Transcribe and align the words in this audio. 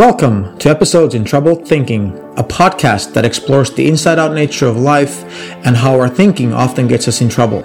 Welcome 0.00 0.56
to 0.60 0.70
Episodes 0.70 1.14
in 1.14 1.26
Troubled 1.26 1.68
Thinking, 1.68 2.16
a 2.38 2.42
podcast 2.42 3.12
that 3.12 3.26
explores 3.26 3.70
the 3.70 3.86
inside 3.86 4.18
out 4.18 4.32
nature 4.32 4.66
of 4.66 4.78
life 4.78 5.24
and 5.66 5.76
how 5.76 6.00
our 6.00 6.08
thinking 6.08 6.54
often 6.54 6.88
gets 6.88 7.06
us 7.06 7.20
in 7.20 7.28
trouble. 7.28 7.60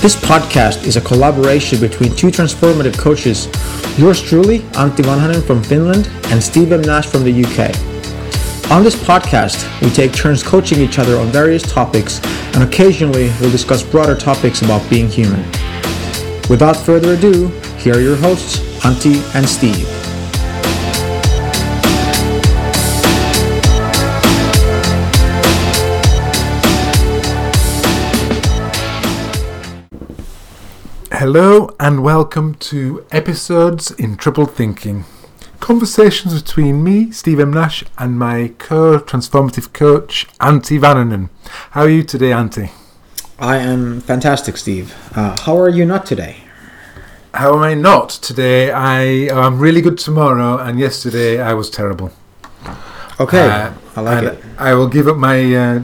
This 0.00 0.14
podcast 0.14 0.86
is 0.86 0.96
a 0.96 1.00
collaboration 1.00 1.80
between 1.80 2.14
two 2.14 2.28
transformative 2.28 2.96
coaches, 2.96 3.46
yours 3.98 4.22
truly, 4.22 4.60
Antti 4.78 5.02
Vanhanen 5.02 5.44
from 5.44 5.64
Finland 5.64 6.08
and 6.26 6.40
Steve 6.40 6.70
M. 6.70 6.82
Nash 6.82 7.08
from 7.08 7.24
the 7.24 7.32
UK. 7.44 7.74
On 8.70 8.84
this 8.84 8.94
podcast, 8.94 9.66
we 9.82 9.90
take 9.90 10.12
turns 10.12 10.44
coaching 10.44 10.78
each 10.78 11.00
other 11.00 11.18
on 11.18 11.26
various 11.32 11.64
topics 11.64 12.20
and 12.54 12.62
occasionally 12.62 13.32
we'll 13.40 13.50
discuss 13.50 13.82
broader 13.82 14.14
topics 14.14 14.62
about 14.62 14.88
being 14.88 15.08
human. 15.08 15.42
Without 16.48 16.76
further 16.76 17.14
ado, 17.14 17.48
here 17.78 17.96
are 17.96 18.00
your 18.00 18.16
hosts, 18.16 18.60
Antti 18.84 19.20
and 19.34 19.48
Steve. 19.48 20.01
Hello 31.22 31.70
and 31.78 32.02
welcome 32.02 32.56
to 32.56 33.06
episodes 33.12 33.92
in 33.92 34.16
Troubled 34.16 34.56
Thinking. 34.56 35.04
Conversations 35.60 36.42
between 36.42 36.82
me, 36.82 37.12
Steve 37.12 37.38
M. 37.38 37.52
Nash, 37.52 37.84
and 37.96 38.18
my 38.18 38.52
co-transformative 38.58 39.72
coach, 39.72 40.26
Antti 40.40 40.80
Vanhanen. 40.80 41.30
How 41.70 41.82
are 41.82 41.88
you 41.88 42.02
today, 42.02 42.30
Antti? 42.30 42.72
I 43.38 43.58
am 43.58 44.00
fantastic, 44.00 44.56
Steve. 44.56 44.96
Uh, 45.14 45.36
how 45.36 45.56
are 45.60 45.68
you 45.68 45.84
not 45.84 46.06
today? 46.06 46.38
How 47.34 47.54
am 47.54 47.62
I 47.62 47.74
not 47.74 48.08
today? 48.08 48.72
I 48.72 49.02
am 49.30 49.60
really 49.60 49.80
good 49.80 49.98
tomorrow, 49.98 50.58
and 50.58 50.80
yesterday 50.80 51.40
I 51.40 51.52
was 51.52 51.70
terrible. 51.70 52.10
Okay, 53.20 53.48
Uh, 53.48 53.70
I 53.94 54.00
like 54.00 54.24
it. 54.24 54.44
I 54.58 54.74
will 54.74 54.88
give 54.88 55.06
up 55.06 55.18
my. 55.18 55.54
Uh, 55.54 55.82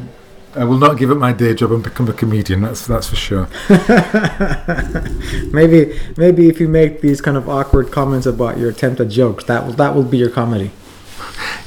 I 0.59 0.65
will 0.65 0.79
not 0.79 0.99
give 0.99 1.11
up 1.11 1.19
my 1.19 1.33
day 1.33 1.55
job 1.55 1.71
and 1.71 1.85
become 1.85 2.09
a 2.09 2.13
comedian. 2.13 2.63
That's 2.63 2.87
that's 2.87 3.09
for 3.09 3.17
sure. 3.17 3.49
maybe, 5.53 5.99
maybe 6.17 6.49
if 6.49 6.61
you 6.61 6.67
make 6.67 7.01
these 7.01 7.21
kind 7.21 7.37
of 7.37 7.49
awkward 7.49 7.93
comments 7.93 8.27
about 8.27 8.59
your 8.59 8.71
attempt 8.71 9.01
at 9.01 9.09
jokes, 9.09 9.45
that 9.45 9.65
will 9.65 9.75
that 9.75 9.95
will 9.95 10.03
be 10.03 10.19
your 10.19 10.31
comedy. 10.31 10.73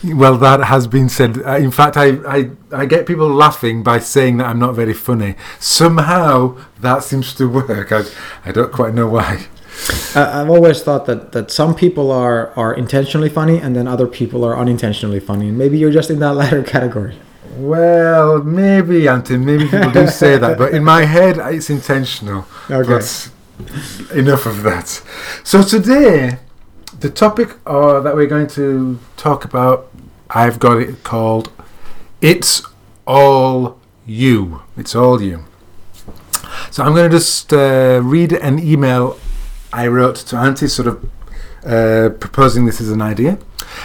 Well, 0.03 0.37
that 0.37 0.61
has 0.65 0.87
been 0.87 1.09
said. 1.09 1.41
Uh, 1.45 1.57
in 1.57 1.71
fact, 1.71 1.95
I, 1.95 2.17
I, 2.27 2.49
I 2.71 2.85
get 2.85 3.05
people 3.05 3.29
laughing 3.29 3.83
by 3.83 3.99
saying 3.99 4.37
that 4.37 4.47
I'm 4.47 4.59
not 4.59 4.73
very 4.73 4.93
funny. 4.93 5.35
Somehow 5.59 6.57
that 6.79 7.03
seems 7.03 7.33
to 7.35 7.47
work. 7.47 7.91
I, 7.91 8.03
I 8.43 8.51
don't 8.51 8.71
quite 8.71 8.93
know 8.93 9.07
why. 9.07 9.45
I've 10.15 10.49
always 10.49 10.81
thought 10.81 11.05
that, 11.05 11.31
that 11.31 11.51
some 11.51 11.75
people 11.75 12.11
are, 12.11 12.51
are 12.57 12.73
intentionally 12.73 13.29
funny 13.29 13.59
and 13.59 13.75
then 13.75 13.87
other 13.87 14.07
people 14.07 14.43
are 14.43 14.57
unintentionally 14.57 15.19
funny. 15.19 15.49
And 15.49 15.57
maybe 15.57 15.77
you're 15.77 15.91
just 15.91 16.09
in 16.09 16.19
that 16.19 16.35
latter 16.35 16.63
category. 16.63 17.17
Well, 17.61 18.41
maybe, 18.41 19.01
Antti, 19.01 19.39
maybe 19.39 19.65
people 19.67 19.91
do 19.91 20.07
say 20.21 20.37
that, 20.39 20.57
but 20.57 20.73
in 20.73 20.83
my 20.83 21.05
head, 21.05 21.37
it's 21.37 21.69
intentional. 21.69 22.47
Okay. 22.69 22.89
But 22.89 23.31
enough 24.15 24.47
of 24.47 24.63
that. 24.63 24.87
So 25.43 25.61
today, 25.61 26.39
the 26.99 27.11
topic 27.11 27.57
uh, 27.67 27.99
that 27.99 28.15
we're 28.15 28.25
going 28.25 28.47
to 28.47 28.99
talk 29.15 29.45
about, 29.45 29.91
I've 30.31 30.57
got 30.57 30.81
it 30.81 31.03
called 31.03 31.51
"It's 32.19 32.63
All 33.05 33.79
You." 34.07 34.63
It's 34.75 34.95
all 34.95 35.21
you. 35.21 35.45
So 36.71 36.83
I'm 36.83 36.95
going 36.95 37.11
to 37.11 37.15
just 37.15 37.53
uh, 37.53 38.01
read 38.03 38.33
an 38.33 38.57
email 38.57 39.19
I 39.71 39.85
wrote 39.85 40.15
to 40.15 40.35
Antti, 40.35 40.67
sort 40.67 40.87
of 40.87 41.09
uh, 41.63 42.09
proposing 42.19 42.65
this 42.65 42.81
as 42.81 42.89
an 42.89 43.03
idea, 43.03 43.37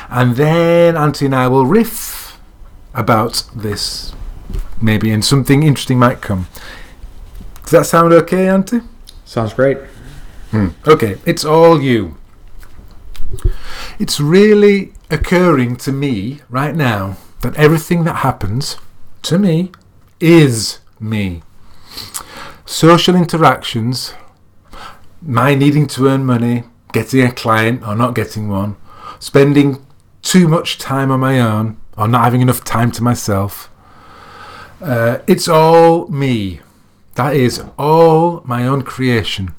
and 0.08 0.34
then 0.34 0.94
Antti 0.94 1.26
and 1.26 1.34
I 1.34 1.48
will 1.48 1.66
riff 1.66 2.25
about 2.96 3.44
this, 3.54 4.14
maybe, 4.80 5.10
and 5.10 5.24
something 5.24 5.62
interesting 5.62 5.98
might 5.98 6.20
come. 6.20 6.48
Does 7.62 7.70
that 7.70 7.86
sound 7.86 8.12
okay, 8.12 8.46
Antti? 8.46 8.84
Sounds 9.24 9.52
great. 9.52 9.78
Hmm. 10.50 10.68
Okay, 10.86 11.18
it's 11.24 11.44
all 11.44 11.80
you. 11.80 12.16
It's 13.98 14.20
really 14.20 14.92
occurring 15.10 15.76
to 15.76 15.92
me 15.92 16.40
right 16.48 16.74
now 16.74 17.16
that 17.40 17.54
everything 17.56 18.04
that 18.04 18.16
happens 18.16 18.76
to 19.22 19.38
me 19.38 19.72
is 20.20 20.78
me. 20.98 21.42
Social 22.64 23.14
interactions, 23.14 24.14
my 25.20 25.54
needing 25.54 25.86
to 25.88 26.06
earn 26.08 26.24
money, 26.24 26.64
getting 26.92 27.22
a 27.22 27.32
client 27.32 27.86
or 27.86 27.94
not 27.94 28.14
getting 28.14 28.48
one, 28.48 28.76
spending 29.18 29.84
too 30.22 30.48
much 30.48 30.78
time 30.78 31.10
on 31.10 31.20
my 31.20 31.40
own 31.40 31.76
or 31.96 32.08
not 32.08 32.24
having 32.24 32.40
enough 32.40 32.64
time 32.64 32.90
to 32.92 33.02
myself. 33.02 33.70
Uh, 34.80 35.18
it's 35.26 35.48
all 35.48 36.06
me. 36.08 36.60
That 37.14 37.34
is 37.34 37.64
all 37.78 38.42
my 38.44 38.66
own 38.66 38.82
creation 38.82 39.54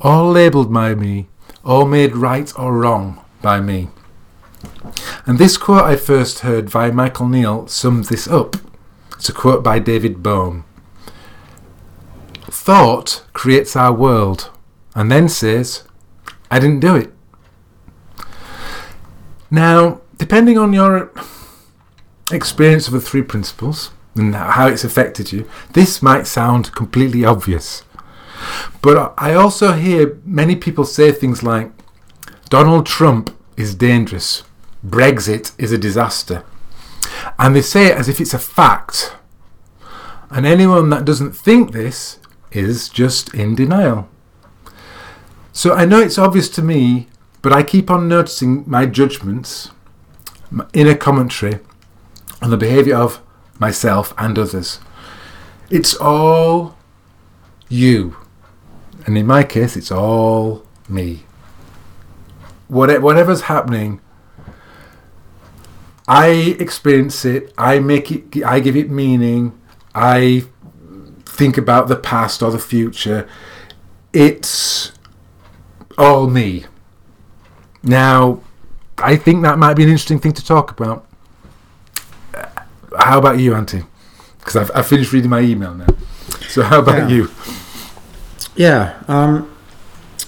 all 0.00 0.30
labelled 0.30 0.72
by 0.72 0.94
me, 0.94 1.28
all 1.64 1.86
made 1.86 2.16
right 2.16 2.52
or 2.58 2.76
wrong 2.76 3.24
by 3.42 3.60
me. 3.60 3.88
And 5.26 5.38
this 5.38 5.56
quote 5.56 5.84
I 5.84 5.96
first 5.96 6.40
heard 6.40 6.70
by 6.70 6.90
Michael 6.90 7.28
Neill 7.28 7.66
sums 7.66 8.08
this 8.08 8.28
up. 8.28 8.56
It's 9.16 9.28
a 9.28 9.32
quote 9.32 9.64
by 9.64 9.78
David 9.78 10.22
Bohm. 10.22 10.64
Thought 12.42 13.24
creates 13.32 13.76
our 13.76 13.92
world, 13.92 14.50
and 14.94 15.10
then 15.10 15.28
says, 15.28 15.84
I 16.50 16.58
didn't 16.58 16.80
do 16.80 16.94
it. 16.96 17.12
Now, 19.50 20.00
depending 20.16 20.58
on 20.58 20.72
your 20.72 21.10
experience 22.30 22.86
of 22.86 22.92
the 22.94 23.00
three 23.00 23.22
principles 23.22 23.90
and 24.14 24.34
how 24.34 24.68
it's 24.68 24.84
affected 24.84 25.32
you, 25.32 25.48
this 25.72 26.02
might 26.02 26.26
sound 26.26 26.72
completely 26.74 27.24
obvious. 27.24 27.82
But 28.82 29.14
I 29.18 29.34
also 29.34 29.72
hear 29.72 30.18
many 30.24 30.56
people 30.56 30.84
say 30.84 31.12
things 31.12 31.42
like 31.42 31.70
Donald 32.48 32.86
Trump 32.86 33.36
is 33.56 33.74
dangerous, 33.74 34.44
Brexit 34.86 35.52
is 35.58 35.72
a 35.72 35.78
disaster. 35.78 36.44
And 37.38 37.54
they 37.54 37.62
say 37.62 37.86
it 37.86 37.96
as 37.96 38.08
if 38.08 38.20
it's 38.20 38.34
a 38.34 38.38
fact. 38.38 39.14
And 40.30 40.46
anyone 40.46 40.90
that 40.90 41.04
doesn't 41.04 41.32
think 41.32 41.72
this 41.72 42.18
is 42.52 42.88
just 42.88 43.32
in 43.34 43.54
denial. 43.54 44.08
So 45.52 45.72
I 45.74 45.84
know 45.84 46.00
it's 46.00 46.18
obvious 46.18 46.48
to 46.50 46.62
me, 46.62 47.08
but 47.42 47.52
I 47.52 47.62
keep 47.62 47.90
on 47.90 48.08
noticing 48.08 48.64
my 48.68 48.86
judgments, 48.86 49.70
my 50.50 50.66
inner 50.72 50.96
commentary 50.96 51.60
the 52.50 52.56
behaviour 52.56 52.96
of 52.96 53.20
myself 53.58 54.12
and 54.18 54.38
others. 54.38 54.80
It's 55.70 55.94
all 55.94 56.76
you. 57.68 58.16
And 59.06 59.16
in 59.18 59.26
my 59.26 59.44
case, 59.44 59.76
it's 59.76 59.92
all 59.92 60.66
me. 60.88 61.24
Whatever's 62.68 63.42
happening, 63.42 64.00
I 66.08 66.56
experience 66.58 67.24
it. 67.24 67.52
I 67.56 67.78
make 67.78 68.10
it. 68.10 68.44
I 68.44 68.60
give 68.60 68.76
it 68.76 68.90
meaning. 68.90 69.58
I 69.94 70.44
think 71.24 71.56
about 71.56 71.88
the 71.88 71.96
past 71.96 72.42
or 72.42 72.50
the 72.50 72.58
future. 72.58 73.28
It's 74.12 74.92
all 75.96 76.28
me. 76.28 76.64
Now, 77.82 78.40
I 78.98 79.16
think 79.16 79.42
that 79.42 79.58
might 79.58 79.74
be 79.74 79.82
an 79.82 79.88
interesting 79.88 80.18
thing 80.18 80.32
to 80.32 80.44
talk 80.44 80.70
about. 80.70 81.06
How 82.98 83.18
about 83.18 83.38
you, 83.38 83.52
Antti? 83.52 83.86
Because 84.38 84.56
I've, 84.56 84.70
I've 84.74 84.86
finished 84.86 85.12
reading 85.12 85.30
my 85.30 85.40
email 85.40 85.74
now. 85.74 85.86
So 86.48 86.62
how 86.62 86.80
about 86.80 87.08
Yeah. 87.10 87.16
you? 87.16 87.30
Yeah. 88.56 88.94
Um, 89.08 89.50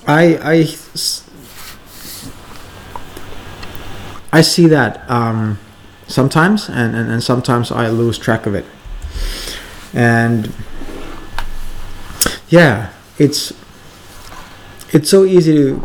I, 0.06 0.36
I, 0.42 0.66
I 4.32 4.40
see 4.42 4.66
that 4.68 5.08
um, 5.10 5.58
sometimes, 6.06 6.68
and, 6.68 6.94
and 6.96 7.10
and 7.10 7.22
sometimes 7.22 7.70
I 7.70 7.88
lose 7.88 8.18
track 8.18 8.46
of 8.46 8.54
it. 8.54 8.64
And 9.94 10.52
yeah, 12.48 12.92
it's 13.18 13.52
it's 14.92 15.08
so 15.10 15.24
easy 15.24 15.54
to 15.54 15.76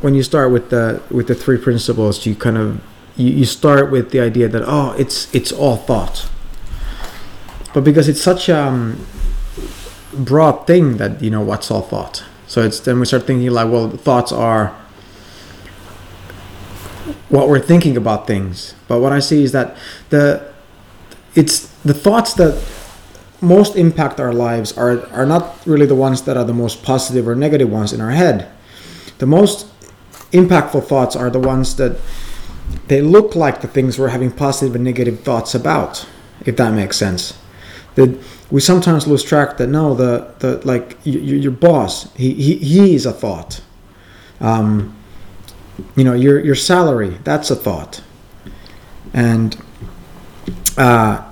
when 0.00 0.14
you 0.14 0.22
start 0.22 0.50
with 0.52 0.70
the 0.70 1.02
with 1.10 1.26
the 1.28 1.34
three 1.34 1.58
principles. 1.58 2.24
You 2.26 2.34
kind 2.34 2.56
of 2.56 2.80
you, 3.18 3.30
you 3.30 3.44
start 3.44 3.90
with 3.90 4.10
the 4.12 4.20
idea 4.20 4.48
that 4.48 4.62
oh, 4.66 4.94
it's 4.98 5.32
it's 5.34 5.52
all 5.52 5.76
thought. 5.76 6.28
But 7.74 7.84
because 7.84 8.08
it's 8.08 8.22
such 8.22 8.48
um 8.48 9.04
broad 10.14 10.66
thing 10.66 10.96
that 10.96 11.20
you 11.20 11.30
know 11.30 11.42
what's 11.42 11.70
all 11.70 11.82
thought. 11.82 12.24
So 12.46 12.62
it's 12.62 12.80
then 12.80 12.98
we 12.98 13.06
start 13.06 13.24
thinking 13.24 13.50
like 13.50 13.70
well 13.70 13.90
thoughts 13.90 14.32
are 14.32 14.74
what 17.28 17.48
we're 17.48 17.60
thinking 17.60 17.96
about 17.96 18.26
things. 18.26 18.74
But 18.86 19.00
what 19.00 19.12
i 19.12 19.18
see 19.18 19.42
is 19.42 19.52
that 19.52 19.76
the 20.10 20.46
it's 21.34 21.68
the 21.84 21.94
thoughts 21.94 22.34
that 22.34 22.62
most 23.40 23.76
impact 23.76 24.18
our 24.18 24.32
lives 24.32 24.76
are 24.76 25.06
are 25.12 25.26
not 25.26 25.58
really 25.66 25.86
the 25.86 25.94
ones 25.94 26.22
that 26.22 26.36
are 26.36 26.44
the 26.44 26.54
most 26.54 26.82
positive 26.82 27.28
or 27.28 27.34
negative 27.34 27.70
ones 27.70 27.92
in 27.92 28.00
our 28.00 28.10
head. 28.10 28.48
The 29.18 29.26
most 29.26 29.66
impactful 30.32 30.84
thoughts 30.86 31.16
are 31.16 31.30
the 31.30 31.40
ones 31.40 31.76
that 31.76 31.98
they 32.88 33.02
look 33.02 33.36
like 33.36 33.60
the 33.60 33.68
things 33.68 33.98
we're 33.98 34.08
having 34.08 34.30
positive 34.30 34.74
and 34.74 34.84
negative 34.84 35.20
thoughts 35.20 35.54
about, 35.54 36.06
if 36.44 36.56
that 36.56 36.72
makes 36.72 36.96
sense. 36.96 37.38
That 37.94 38.18
we 38.50 38.60
sometimes 38.60 39.06
lose 39.06 39.22
track 39.22 39.58
that 39.58 39.66
no, 39.66 39.94
the 39.94 40.32
the 40.38 40.66
like 40.66 40.96
your 41.04 41.52
boss, 41.52 42.12
he 42.14 42.34
he, 42.34 42.56
he 42.56 42.94
is 42.94 43.06
a 43.06 43.12
thought. 43.12 43.60
Um, 44.40 44.96
you 45.96 46.04
know, 46.04 46.14
your 46.14 46.44
your 46.44 46.54
salary, 46.54 47.18
that's 47.24 47.50
a 47.50 47.56
thought, 47.56 48.02
and 49.12 49.56
uh, 50.76 51.24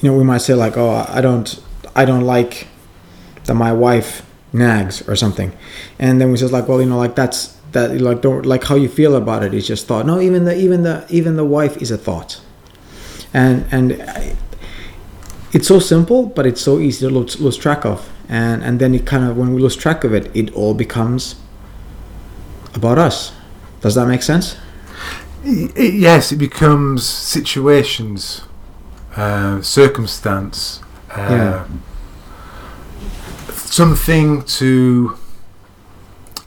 you 0.00 0.10
know, 0.10 0.16
we 0.16 0.24
might 0.24 0.38
say 0.38 0.54
like, 0.54 0.76
oh, 0.76 1.06
I 1.08 1.20
don't 1.20 1.60
I 1.94 2.04
don't 2.04 2.24
like 2.24 2.68
that 3.44 3.54
my 3.54 3.72
wife 3.72 4.24
nags 4.52 5.06
or 5.08 5.16
something, 5.16 5.52
and 5.98 6.20
then 6.20 6.30
we 6.30 6.36
says 6.38 6.52
like, 6.52 6.68
well, 6.68 6.80
you 6.80 6.88
know, 6.88 6.98
like 6.98 7.14
that's 7.14 7.53
that 7.74 8.00
like 8.00 8.20
don't 8.22 8.44
like 8.46 8.64
how 8.64 8.74
you 8.76 8.88
feel 8.88 9.14
about 9.14 9.42
it 9.44 9.52
is 9.54 9.66
just 9.66 9.86
thought. 9.86 10.06
No, 10.06 10.20
even 10.20 10.44
the 10.46 10.56
even 10.56 10.82
the 10.82 11.04
even 11.10 11.36
the 11.36 11.44
wife 11.44 11.76
is 11.82 11.90
a 11.90 11.98
thought, 11.98 12.40
and 13.32 13.66
and 13.70 13.92
I- 14.02 14.36
it's 15.52 15.68
so 15.68 15.78
simple, 15.78 16.26
but 16.26 16.46
it's 16.46 16.60
so 16.60 16.80
easy 16.80 17.06
to 17.06 17.12
lose, 17.14 17.38
lose 17.40 17.56
track 17.56 17.84
of, 17.84 18.08
and 18.28 18.64
and 18.64 18.80
then 18.80 18.92
it 18.94 19.04
kind 19.06 19.24
of 19.24 19.36
when 19.36 19.54
we 19.54 19.60
lose 19.62 19.76
track 19.76 20.02
of 20.02 20.12
it, 20.12 20.30
it 20.34 20.52
all 20.54 20.74
becomes 20.74 21.36
about 22.74 22.98
us. 22.98 23.32
Does 23.82 23.94
that 23.94 24.06
make 24.08 24.22
sense? 24.22 24.56
Yes, 25.44 26.32
it 26.32 26.38
becomes 26.38 27.04
situations, 27.04 28.40
uh, 29.16 29.60
circumstance, 29.62 30.80
uh, 31.10 31.28
Yeah. 31.30 31.64
something 33.54 34.42
to 34.42 35.16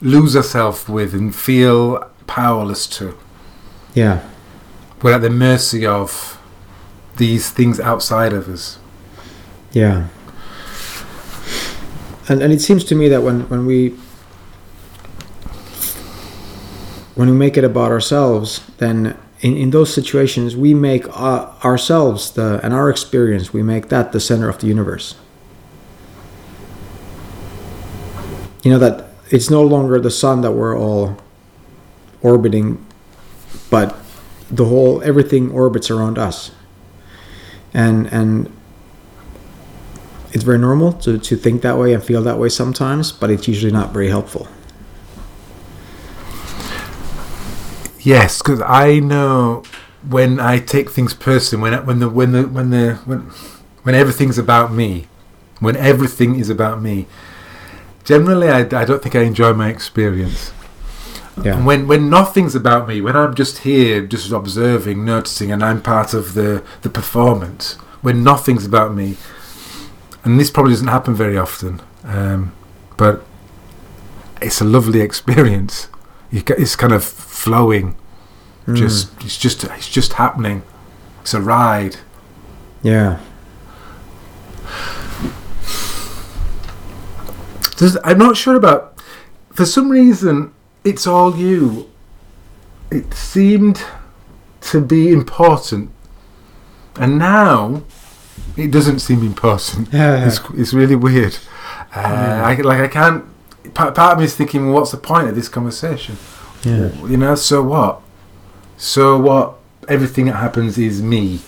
lose 0.00 0.36
ourselves 0.36 0.88
with 0.88 1.14
and 1.14 1.34
feel 1.34 2.08
powerless 2.26 2.86
to. 2.86 3.16
Yeah, 3.94 4.20
We're 5.02 5.14
at 5.14 5.22
the 5.22 5.30
mercy 5.30 5.84
of 5.86 6.38
these 7.16 7.50
things 7.50 7.80
outside 7.80 8.32
of 8.32 8.48
us. 8.48 8.78
yeah. 9.72 10.08
And 12.28 12.42
and 12.42 12.52
it 12.52 12.60
seems 12.60 12.84
to 12.84 12.94
me 12.94 13.08
that 13.08 13.22
when 13.22 13.48
when 13.48 13.64
we 13.66 13.94
when 17.14 17.28
we 17.30 17.36
make 17.36 17.56
it 17.56 17.64
about 17.64 17.90
ourselves, 17.90 18.60
then 18.76 19.16
in, 19.40 19.56
in 19.56 19.70
those 19.70 19.92
situations 19.92 20.54
we 20.54 20.74
make 20.74 21.06
uh, 21.08 21.48
ourselves 21.64 22.30
the 22.32 22.60
and 22.62 22.74
our 22.74 22.90
experience 22.90 23.52
we 23.52 23.62
make 23.62 23.88
that 23.88 24.12
the 24.12 24.20
center 24.20 24.48
of 24.48 24.58
the 24.58 24.66
universe. 24.66 25.14
You 28.62 28.72
know 28.72 28.78
that 28.78 29.07
it's 29.30 29.50
no 29.50 29.62
longer 29.62 30.00
the 30.00 30.10
sun 30.10 30.40
that 30.42 30.52
we're 30.52 30.78
all 30.78 31.16
orbiting, 32.22 32.84
but 33.70 33.96
the 34.50 34.64
whole 34.64 35.02
everything 35.02 35.50
orbits 35.50 35.90
around 35.90 36.18
us. 36.18 36.50
And 37.74 38.06
and 38.12 38.50
it's 40.32 40.44
very 40.44 40.58
normal 40.58 40.92
to, 40.92 41.18
to 41.18 41.36
think 41.36 41.62
that 41.62 41.78
way 41.78 41.94
and 41.94 42.02
feel 42.02 42.22
that 42.22 42.38
way 42.38 42.48
sometimes, 42.48 43.12
but 43.12 43.30
it's 43.30 43.48
usually 43.48 43.72
not 43.72 43.92
very 43.92 44.08
helpful. 44.08 44.46
Yes, 48.00 48.40
because 48.40 48.62
I 48.62 49.00
know 49.00 49.62
when 50.08 50.38
I 50.38 50.58
take 50.58 50.90
things 50.90 51.14
personally, 51.14 51.70
when 51.70 51.86
when 51.86 51.98
the 51.98 52.08
when 52.08 52.32
the 52.32 52.42
when 52.44 52.70
the 52.70 52.94
when 53.04 53.20
when 53.82 53.94
everything's 53.94 54.38
about 54.38 54.72
me, 54.72 55.06
when 55.60 55.76
everything 55.76 56.38
is 56.38 56.48
about 56.48 56.80
me. 56.80 57.06
Generally, 58.08 58.48
I, 58.48 58.60
I 58.60 58.84
don't 58.86 59.02
think 59.02 59.14
I 59.14 59.20
enjoy 59.20 59.52
my 59.52 59.68
experience. 59.68 60.50
Yeah. 61.44 61.56
And 61.56 61.66
when 61.66 61.86
when 61.86 62.08
nothing's 62.08 62.54
about 62.54 62.88
me, 62.88 63.02
when 63.02 63.14
I'm 63.16 63.34
just 63.34 63.58
here, 63.58 64.00
just 64.06 64.32
observing, 64.32 65.04
noticing, 65.04 65.52
and 65.52 65.62
I'm 65.62 65.82
part 65.82 66.14
of 66.14 66.32
the 66.32 66.62
the 66.80 66.88
performance. 66.88 67.74
When 68.00 68.24
nothing's 68.24 68.64
about 68.64 68.94
me, 68.94 69.16
and 70.24 70.40
this 70.40 70.50
probably 70.50 70.72
doesn't 70.72 70.88
happen 70.88 71.14
very 71.14 71.36
often, 71.36 71.82
um, 72.04 72.52
but 72.96 73.26
it's 74.40 74.62
a 74.62 74.64
lovely 74.64 75.00
experience. 75.02 75.88
You 76.30 76.40
get, 76.42 76.58
it's 76.58 76.76
kind 76.76 76.94
of 76.94 77.04
flowing, 77.04 77.94
Mm. 78.66 78.76
just 78.76 79.10
it's 79.22 79.36
just 79.38 79.64
it's 79.64 79.88
just 79.88 80.14
happening. 80.14 80.62
It's 81.22 81.34
a 81.34 81.40
ride. 81.42 81.96
yeah. 82.82 83.18
There's, 87.78 87.96
I'm 88.04 88.18
not 88.18 88.36
sure 88.36 88.56
about. 88.56 89.00
For 89.52 89.64
some 89.64 89.88
reason, 89.90 90.52
it's 90.84 91.06
all 91.06 91.36
you. 91.36 91.90
It 92.90 93.14
seemed 93.14 93.82
to 94.62 94.80
be 94.80 95.12
important, 95.12 95.90
and 96.96 97.18
now 97.18 97.82
it 98.56 98.70
doesn't 98.70 99.00
seem 99.00 99.22
important. 99.22 99.92
Yeah. 99.92 100.26
It's, 100.26 100.40
it's 100.54 100.72
really 100.72 100.96
weird. 100.96 101.38
Uh, 101.94 102.42
I, 102.44 102.54
like 102.56 102.80
I 102.80 102.88
can't. 102.88 103.24
Part, 103.74 103.94
part 103.94 104.14
of 104.14 104.18
me 104.18 104.24
is 104.24 104.34
thinking, 104.34 104.66
well, 104.66 104.80
what's 104.80 104.90
the 104.90 104.96
point 104.96 105.28
of 105.28 105.34
this 105.34 105.48
conversation? 105.48 106.16
Yeah. 106.64 106.90
You 107.06 107.16
know, 107.16 107.34
so 107.34 107.62
what? 107.62 108.00
So 108.76 109.18
what? 109.18 109.54
Everything 109.88 110.26
that 110.26 110.36
happens 110.36 110.76
is 110.78 111.00
me. 111.00 111.40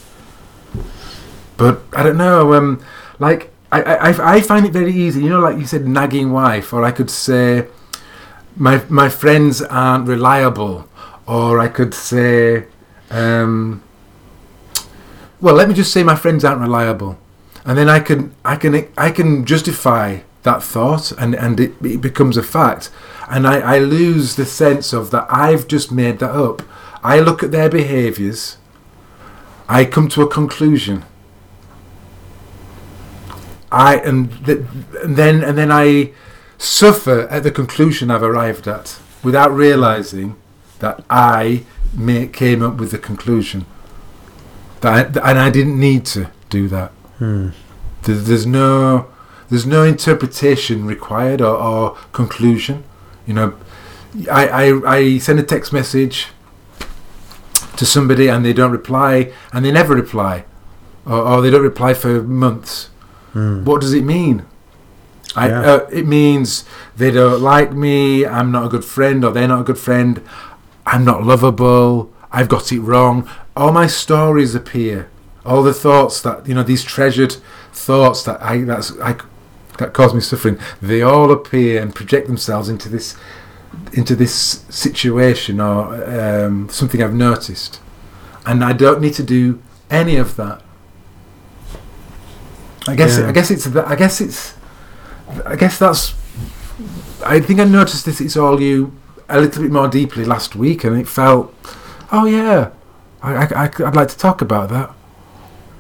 But 1.57 1.83
I 1.93 2.03
don't 2.03 2.17
know. 2.17 2.55
Um, 2.55 2.83
like 3.19 3.53
I, 3.73 3.83
I, 3.83 4.35
I 4.37 4.41
find 4.41 4.67
it 4.67 4.73
very 4.73 4.93
easy. 4.93 5.23
You 5.23 5.29
know, 5.29 5.41
like 5.41 5.59
you 5.59 5.67
said, 5.67 5.87
nagging 5.87 6.33
wife, 6.33 6.73
or 6.73 6.85
I 6.85 6.91
could 6.91 7.11
say, 7.11 7.67
my 8.57 8.83
my 8.89 9.09
friends 9.09 9.63
aren't 9.63 10.09
reliable, 10.09 10.89
or 11.27 11.61
I 11.61 11.69
could 11.69 11.95
say, 11.95 12.67
um, 13.11 13.83
well, 15.41 15.55
let 15.55 15.69
me 15.69 15.75
just 15.75 15.93
say 15.93 16.03
my 16.03 16.17
friends 16.17 16.45
aren't 16.45 16.61
reliable, 16.61 17.17
and 17.65 17.79
then 17.79 17.89
I 17.89 18.01
can 18.01 18.35
I 18.45 18.57
can 18.57 18.89
I 18.99 19.11
can 19.11 19.45
justify 19.47 20.21
that 20.43 20.63
thought, 20.63 21.13
and 21.13 21.35
and 21.35 21.61
it, 21.61 21.75
it 21.83 22.01
becomes 22.01 22.37
a 22.37 22.43
fact, 22.43 22.91
and 23.31 23.47
I, 23.47 23.77
I 23.77 23.79
lose 23.79 24.35
the 24.35 24.47
sense 24.47 24.93
of 24.93 25.11
that 25.13 25.27
I've 25.31 25.69
just 25.69 25.93
made 25.93 26.19
that 26.19 26.33
up. 26.33 26.63
I 27.03 27.21
look 27.21 27.43
at 27.43 27.53
their 27.53 27.71
behaviours, 27.71 28.59
I 29.69 29.85
come 29.85 30.09
to 30.09 30.23
a 30.23 30.29
conclusion. 30.29 31.05
I 33.73 33.97
and, 33.99 34.31
th- 34.47 34.59
and 35.03 35.17
then 35.17 35.43
and 35.45 35.57
then 35.57 35.71
I 35.71 36.13
suffer 36.59 37.29
at 37.31 37.43
the 37.43 37.51
conclusion 37.51 38.11
I've 38.11 38.23
arrived 38.23 38.67
at 38.69 38.99
without 39.23 39.53
realizing 39.53 40.37
that 40.81 41.05
I 41.09 41.65
ma- 41.95 42.27
came 42.33 42.63
up 42.63 42.77
with 42.77 42.91
the 42.91 42.99
conclusion. 42.99 43.65
That 44.81 45.17
I, 45.19 45.31
and 45.31 45.39
I 45.39 45.51
didn't 45.51 45.79
need 45.79 46.05
to 46.07 46.31
do 46.49 46.69
that. 46.69 46.91
Hmm. 47.19 47.49
There- 48.03 48.15
There's 48.17 48.47
no 48.47 49.07
there's 49.51 49.67
no 49.67 49.83
interpretation 49.85 50.87
required 50.87 51.41
or, 51.41 51.57
or 51.57 51.97
conclusion. 52.13 52.85
You 53.27 53.35
know, 53.35 53.55
I, 54.31 54.49
I 54.49 54.97
I 54.97 55.19
send 55.19 55.39
a 55.41 55.43
text 55.43 55.73
message 55.73 56.29
to 57.77 57.87
somebody 57.87 58.29
and 58.29 58.45
they 58.45 58.53
don't 58.53 58.71
reply 58.73 59.33
and 59.53 59.65
they 59.65 59.73
never 59.73 59.95
reply, 59.95 60.45
or, 61.07 61.19
or 61.19 61.43
they 61.43 61.51
don't 61.51 61.63
reply 61.63 61.95
for 61.95 62.23
months. 62.23 62.90
Hmm. 63.33 63.65
What 63.65 63.81
does 63.81 63.93
it 63.95 64.05
mean? 64.05 64.43
I, 65.37 65.49
Yeah. 65.49 65.61
uh, 65.61 65.87
it 65.93 66.07
means 66.07 66.65
they 66.97 67.11
don't 67.11 67.41
like 67.41 67.73
me. 67.73 68.27
I'm 68.27 68.51
not 68.51 68.67
a 68.67 68.69
good 68.69 68.85
friend, 68.85 69.25
or 69.25 69.31
they're 69.33 69.47
not 69.49 69.61
a 69.61 69.65
good 69.65 69.79
friend. 69.79 70.21
I'm 70.87 71.05
not 71.05 71.25
lovable. 71.25 72.11
I've 72.33 72.49
got 72.49 72.73
it 72.73 72.81
wrong. 72.81 73.29
All 73.57 73.73
my 73.73 73.87
stories 73.87 74.55
appear. 74.55 75.09
All 75.45 75.63
the 75.63 75.73
thoughts 75.75 76.21
that 76.23 76.47
you 76.47 76.55
know, 76.55 76.63
these 76.63 76.83
treasured 76.83 77.37
thoughts 77.73 78.23
that 78.25 78.43
I 78.43 78.63
that's 78.63 78.93
I 79.01 79.17
that 79.79 79.93
cause 79.93 80.13
me 80.15 80.21
suffering. 80.21 80.59
They 80.83 81.01
all 81.03 81.31
appear 81.31 81.81
and 81.81 81.95
project 81.95 82.27
themselves 82.27 82.69
into 82.69 82.89
this 82.89 83.17
into 83.93 84.17
this 84.17 84.65
situation 84.69 85.61
or 85.61 85.95
um, 86.19 86.69
something 86.69 87.03
I've 87.03 87.15
noticed, 87.15 87.81
and 88.45 88.65
I 88.65 88.73
don't 88.73 89.01
need 89.01 89.15
to 89.15 89.23
do 89.23 89.63
any 89.89 90.17
of 90.17 90.37
that. 90.37 90.61
I 92.89 92.95
guess 92.97 93.19
Yeah. 93.19 93.29
I 93.29 93.33
guess 93.33 93.51
it's 93.51 93.65
that- 93.65 93.89
I 93.89 93.95
guess 93.97 94.21
it's 94.21 94.55
I 95.47 95.57
guess 95.57 95.79
that's 95.79 96.15
I 97.25 97.41
think 97.41 97.61
I 97.61 97.65
noticed 97.65 98.05
this 98.07 98.21
it's 98.21 98.37
all 98.37 98.61
you 98.61 98.93
a 99.29 99.41
little 99.41 99.63
bit 99.63 99.71
more 99.73 99.89
deeply 99.89 100.25
last 100.25 100.57
week 100.57 100.85
and 100.85 100.97
it 100.99 101.07
felt 101.09 101.53
oh 102.11 102.25
yeah 102.27 102.71
I, 103.23 103.71
would 103.79 103.95
like 103.97 104.09
to 104.09 104.17
talk 104.19 104.41
about 104.43 104.71
that 104.71 104.91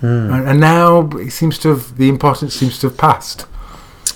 Hmm. 0.01 0.33
and, 0.33 0.49
and 0.49 0.61
now 0.61 1.09
it 1.19 1.31
seems 1.33 1.59
to 1.59 1.69
have 1.71 1.97
the 1.97 2.09
importance 2.09 2.55
seems 2.55 2.79
to 2.81 2.89
have 2.89 2.97
passed 2.97 3.45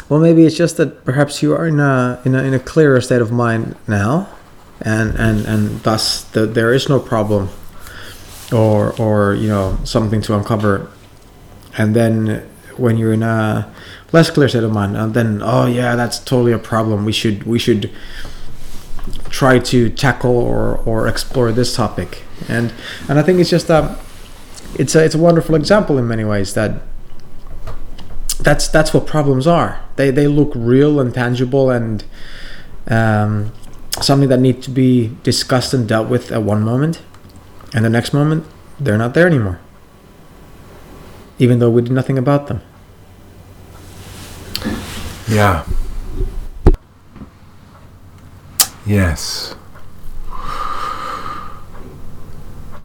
Well, 0.08 0.20
maybe 0.20 0.44
it's 0.46 0.56
just 0.56 0.76
that 0.76 1.04
perhaps 1.04 1.42
you 1.42 1.52
are 1.56 1.66
in 1.66 1.80
a 1.80 2.20
in 2.24 2.34
a, 2.34 2.42
in 2.42 2.54
a 2.54 2.58
clearer 2.58 3.00
state 3.00 3.22
of 3.22 3.30
mind 3.32 3.74
now, 3.88 4.28
and 4.82 5.14
and 5.18 5.46
and 5.46 5.82
thus 5.82 6.24
the, 6.32 6.46
there 6.46 6.74
is 6.74 6.88
no 6.88 6.98
problem, 7.00 7.48
or 8.52 8.92
or 8.98 9.34
you 9.34 9.48
know 9.48 9.78
something 9.84 10.20
to 10.22 10.34
uncover, 10.36 10.88
and 11.78 11.94
then 11.96 12.42
when 12.78 12.96
you're 12.96 13.12
in 13.12 13.22
a 13.22 13.72
less 14.12 14.30
clear 14.30 14.48
state 14.48 14.64
of 14.64 14.72
mind, 14.72 14.96
and 14.96 15.14
then 15.14 15.40
oh 15.42 15.66
yeah, 15.66 15.96
that's 15.96 16.18
totally 16.18 16.52
a 16.52 16.58
problem. 16.58 17.04
We 17.04 17.12
should 17.12 17.44
we 17.44 17.58
should 17.58 17.90
try 19.28 19.58
to 19.58 19.90
tackle 19.90 20.36
or 20.36 20.78
or 20.78 21.08
explore 21.08 21.52
this 21.52 21.74
topic, 21.74 22.22
and 22.48 22.72
and 23.08 23.18
I 23.18 23.22
think 23.22 23.40
it's 23.40 23.50
just 23.50 23.70
um, 23.70 23.96
it's 24.78 24.94
a 24.94 25.04
it's 25.04 25.14
a 25.14 25.18
wonderful 25.18 25.54
example 25.54 25.98
in 25.98 26.06
many 26.06 26.24
ways 26.24 26.54
that 26.54 26.82
that's 28.40 28.68
that's 28.68 28.94
what 28.94 29.06
problems 29.06 29.46
are. 29.46 29.80
They 29.96 30.10
they 30.10 30.26
look 30.26 30.52
real 30.54 31.00
and 31.00 31.12
tangible 31.12 31.70
and 31.70 32.04
um, 32.88 33.52
something 34.00 34.28
that 34.28 34.40
need 34.40 34.62
to 34.62 34.70
be 34.70 35.16
discussed 35.22 35.74
and 35.74 35.88
dealt 35.88 36.08
with 36.08 36.30
at 36.30 36.42
one 36.42 36.62
moment, 36.62 37.02
and 37.74 37.84
the 37.84 37.90
next 37.90 38.12
moment 38.12 38.44
they're 38.78 38.98
not 38.98 39.14
there 39.14 39.26
anymore. 39.26 39.60
Even 41.38 41.58
though 41.58 41.70
we 41.70 41.82
did 41.82 41.92
nothing 41.92 42.18
about 42.18 42.46
them. 42.46 42.60
Yeah. 45.28 45.64
Yes. 48.86 49.54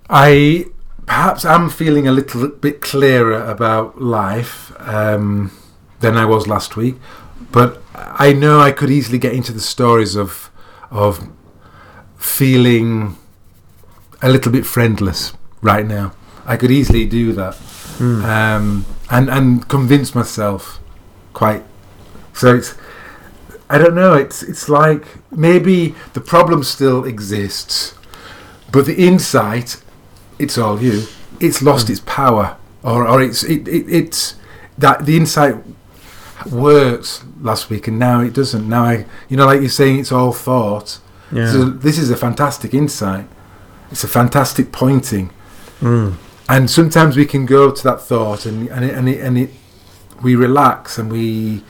I 0.10 0.66
perhaps 1.06 1.46
am 1.46 1.70
feeling 1.70 2.08
a 2.08 2.12
little 2.12 2.48
bit 2.48 2.82
clearer 2.82 3.44
about 3.44 4.02
life 4.02 4.72
um, 4.80 5.52
than 6.00 6.18
I 6.18 6.26
was 6.26 6.48
last 6.48 6.76
week, 6.76 6.96
but 7.52 7.82
I 7.94 8.34
know 8.34 8.60
I 8.60 8.72
could 8.72 8.90
easily 8.90 9.18
get 9.18 9.34
into 9.34 9.52
the 9.52 9.60
stories 9.60 10.16
of 10.16 10.50
of 10.90 11.28
feeling 12.18 13.18
a 14.22 14.30
little 14.30 14.52
bit 14.52 14.66
friendless 14.66 15.34
right 15.62 15.86
now. 15.86 16.14
I 16.46 16.58
could 16.58 16.72
easily 16.72 17.06
do 17.06 17.34
that, 17.34 17.56
Mm. 18.00 18.24
um, 18.24 18.86
and 19.10 19.30
and 19.30 19.68
convince 19.68 20.16
myself 20.16 20.80
quite. 21.34 21.64
So 22.34 22.56
it's 22.56 22.76
I 23.70 23.78
don't 23.78 23.94
know. 23.96 24.14
It's 24.14 24.42
it's 24.42 24.68
like 24.70 25.06
maybe 25.32 25.96
the 26.14 26.22
problem 26.22 26.64
still 26.64 27.06
exists, 27.06 27.94
but 28.72 28.86
the 28.86 28.96
insight, 28.96 29.84
it's 30.40 30.58
all 30.58 30.82
you. 30.82 31.04
It's 31.40 31.62
lost 31.62 31.90
its 31.90 32.00
power, 32.06 32.58
or 32.84 33.08
or 33.08 33.22
it's 33.22 33.44
it, 33.44 33.68
it 33.68 33.86
it's 33.90 34.36
that 34.78 35.06
the 35.06 35.18
insight 35.18 35.56
works 36.52 37.24
last 37.42 37.70
week 37.70 37.88
and 37.88 38.00
now 38.00 38.22
it 38.22 38.34
doesn't. 38.34 38.68
Now 38.68 38.84
I 38.86 39.06
you 39.28 39.38
know 39.38 39.46
like 39.46 39.60
you're 39.62 39.70
saying 39.70 40.00
it's 40.00 40.12
all 40.12 40.32
thought. 40.32 41.00
Yeah. 41.32 41.52
So 41.52 41.66
this 41.66 41.98
is 41.98 42.10
a 42.10 42.16
fantastic 42.18 42.74
insight. 42.74 43.26
It's 43.92 44.04
a 44.04 44.08
fantastic 44.08 44.72
pointing, 44.72 45.32
Mm. 45.82 46.16
And 46.50 46.70
sometimes 46.70 47.16
we 47.16 47.26
can 47.26 47.46
go 47.46 47.72
to 47.72 47.84
that 47.84 48.02
thought 48.02 48.46
and 48.46 48.68
and 48.70 48.84
it, 48.84 48.94
and 48.94 49.08
it, 49.08 49.20
and 49.22 49.38
it 49.38 49.50
we 50.22 50.36
relax 50.36 50.98
and 50.98 51.10
we 51.12 51.64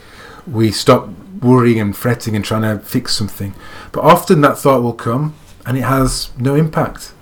we 0.47 0.71
stop 0.71 1.09
worrying 1.41 1.79
and 1.79 1.95
fretting 1.95 2.35
and 2.35 2.43
trying 2.43 2.63
to 2.63 2.79
fix 2.83 3.15
something. 3.15 3.53
But 3.91 4.03
often 4.03 4.41
that 4.41 4.57
thought 4.57 4.81
will 4.81 4.93
come 4.93 5.35
and 5.65 5.77
it 5.77 5.83
has 5.83 6.31
no 6.37 6.55
impact 6.55 7.13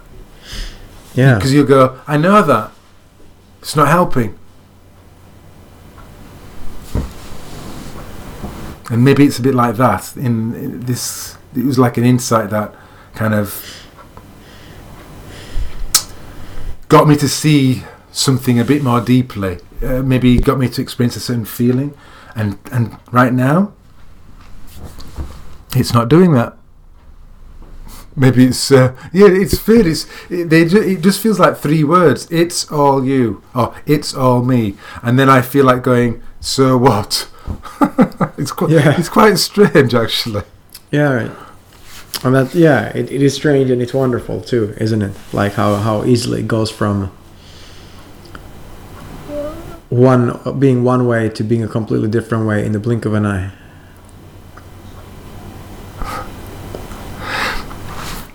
Yeah. 1.14 1.36
because 1.36 1.54
you'll 1.54 1.66
go, 1.68 2.00
I 2.08 2.18
know 2.18 2.42
that 2.42 2.72
it's 3.62 3.76
not 3.76 3.90
helping. 3.90 4.38
And 8.90 9.04
maybe 9.04 9.26
it's 9.26 9.38
a 9.38 9.42
bit 9.42 9.54
like 9.54 9.76
that. 9.76 10.16
In, 10.16 10.56
in 10.56 10.80
this, 10.82 11.38
it 11.56 11.66
was 11.66 11.78
like 11.78 11.98
an 11.98 12.06
insight 12.06 12.50
that 12.52 12.74
kind 13.16 13.34
of 13.34 13.64
got 16.90 17.08
me 17.08 17.16
to 17.18 17.28
see 17.30 17.84
something 18.12 18.60
a 18.60 18.64
bit 18.64 18.84
more 18.84 19.02
deeply. 19.02 19.60
Uh, 19.84 20.02
maybe 20.02 20.38
got 20.40 20.58
me 20.58 20.68
to 20.70 20.82
experience 20.82 21.16
a 21.16 21.20
certain 21.20 21.46
feeling, 21.46 21.96
and 22.36 22.58
and 22.72 22.98
right 23.12 23.34
now, 23.34 23.74
it's 25.76 25.94
not 25.94 26.10
doing 26.10 26.34
that. 26.34 26.58
Maybe 28.16 28.46
it's 28.46 28.72
uh, 28.72 28.96
yeah, 29.14 29.28
it's 29.28 29.60
fair. 29.60 29.88
It's 29.88 30.08
it, 30.30 30.50
they 30.50 30.66
ju- 30.66 30.82
it 30.82 31.02
just 31.02 31.22
feels 31.22 31.40
like 31.40 31.58
three 31.58 31.84
words. 31.84 32.28
It's 32.32 32.72
all 32.72 33.06
you, 33.06 33.44
or 33.54 33.76
it's 33.86 34.16
all 34.16 34.42
me, 34.44 34.76
and 35.04 35.20
then 35.20 35.30
I 35.30 35.42
feel 35.42 35.66
like 35.66 35.84
going. 35.84 36.24
So 36.40 36.78
what? 36.78 37.30
it's 38.38 38.52
quite 38.52 38.72
Yeah. 38.72 38.98
it's 38.98 39.10
quite 39.10 39.38
strange 39.38 39.94
actually. 39.94 40.44
Yeah, 40.92 41.10
right. 41.14 41.32
And 42.24 42.36
that, 42.36 42.56
yeah, 42.56 42.88
it, 42.90 43.12
it 43.12 43.22
is 43.22 43.36
strange 43.36 43.70
and 43.70 43.82
it's 43.82 43.94
wonderful 43.94 44.42
too, 44.42 44.74
isn't 44.78 45.02
it? 45.02 45.14
Like 45.34 45.54
how, 45.54 45.76
how 45.76 46.04
easily 46.04 46.40
it 46.42 46.48
goes 46.48 46.72
from 46.72 47.12
one 49.90 50.60
being 50.60 50.84
one 50.84 51.08
way 51.08 51.30
to 51.30 51.44
being 51.44 51.64
a 51.64 51.68
completely 51.68 52.10
different 52.10 52.46
way 52.46 52.66
in 52.66 52.72
the 52.72 52.80
blink 52.80 53.06
of 53.06 53.14
an 53.14 53.26
eye. 53.26 53.52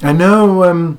I 0.04 0.12
know, 0.12 0.64
um, 0.64 0.98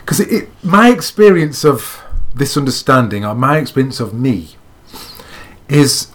because 0.00 0.20
it, 0.20 0.30
it, 0.30 0.48
my 0.62 0.90
experience 0.90 1.64
of 1.64 2.02
this 2.34 2.56
understanding, 2.56 3.24
or 3.24 3.34
my 3.34 3.56
experience 3.56 4.00
of 4.00 4.12
me, 4.12 4.56
is 5.68 6.08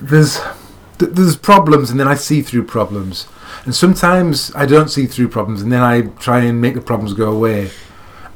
there's 0.00 0.40
th- 1.06 1.14
there's 1.14 1.36
problems, 1.36 1.90
and 1.90 1.98
then 1.98 2.08
I 2.08 2.14
see 2.14 2.42
through 2.42 2.64
problems, 2.64 3.26
and 3.64 3.74
sometimes 3.74 4.54
I 4.54 4.66
don't 4.66 4.88
see 4.88 5.06
through 5.06 5.28
problems, 5.28 5.62
and 5.62 5.72
then 5.72 5.82
I 5.82 6.02
try 6.02 6.40
and 6.40 6.60
make 6.60 6.74
the 6.74 6.80
problems 6.80 7.12
go 7.14 7.30
away. 7.30 7.70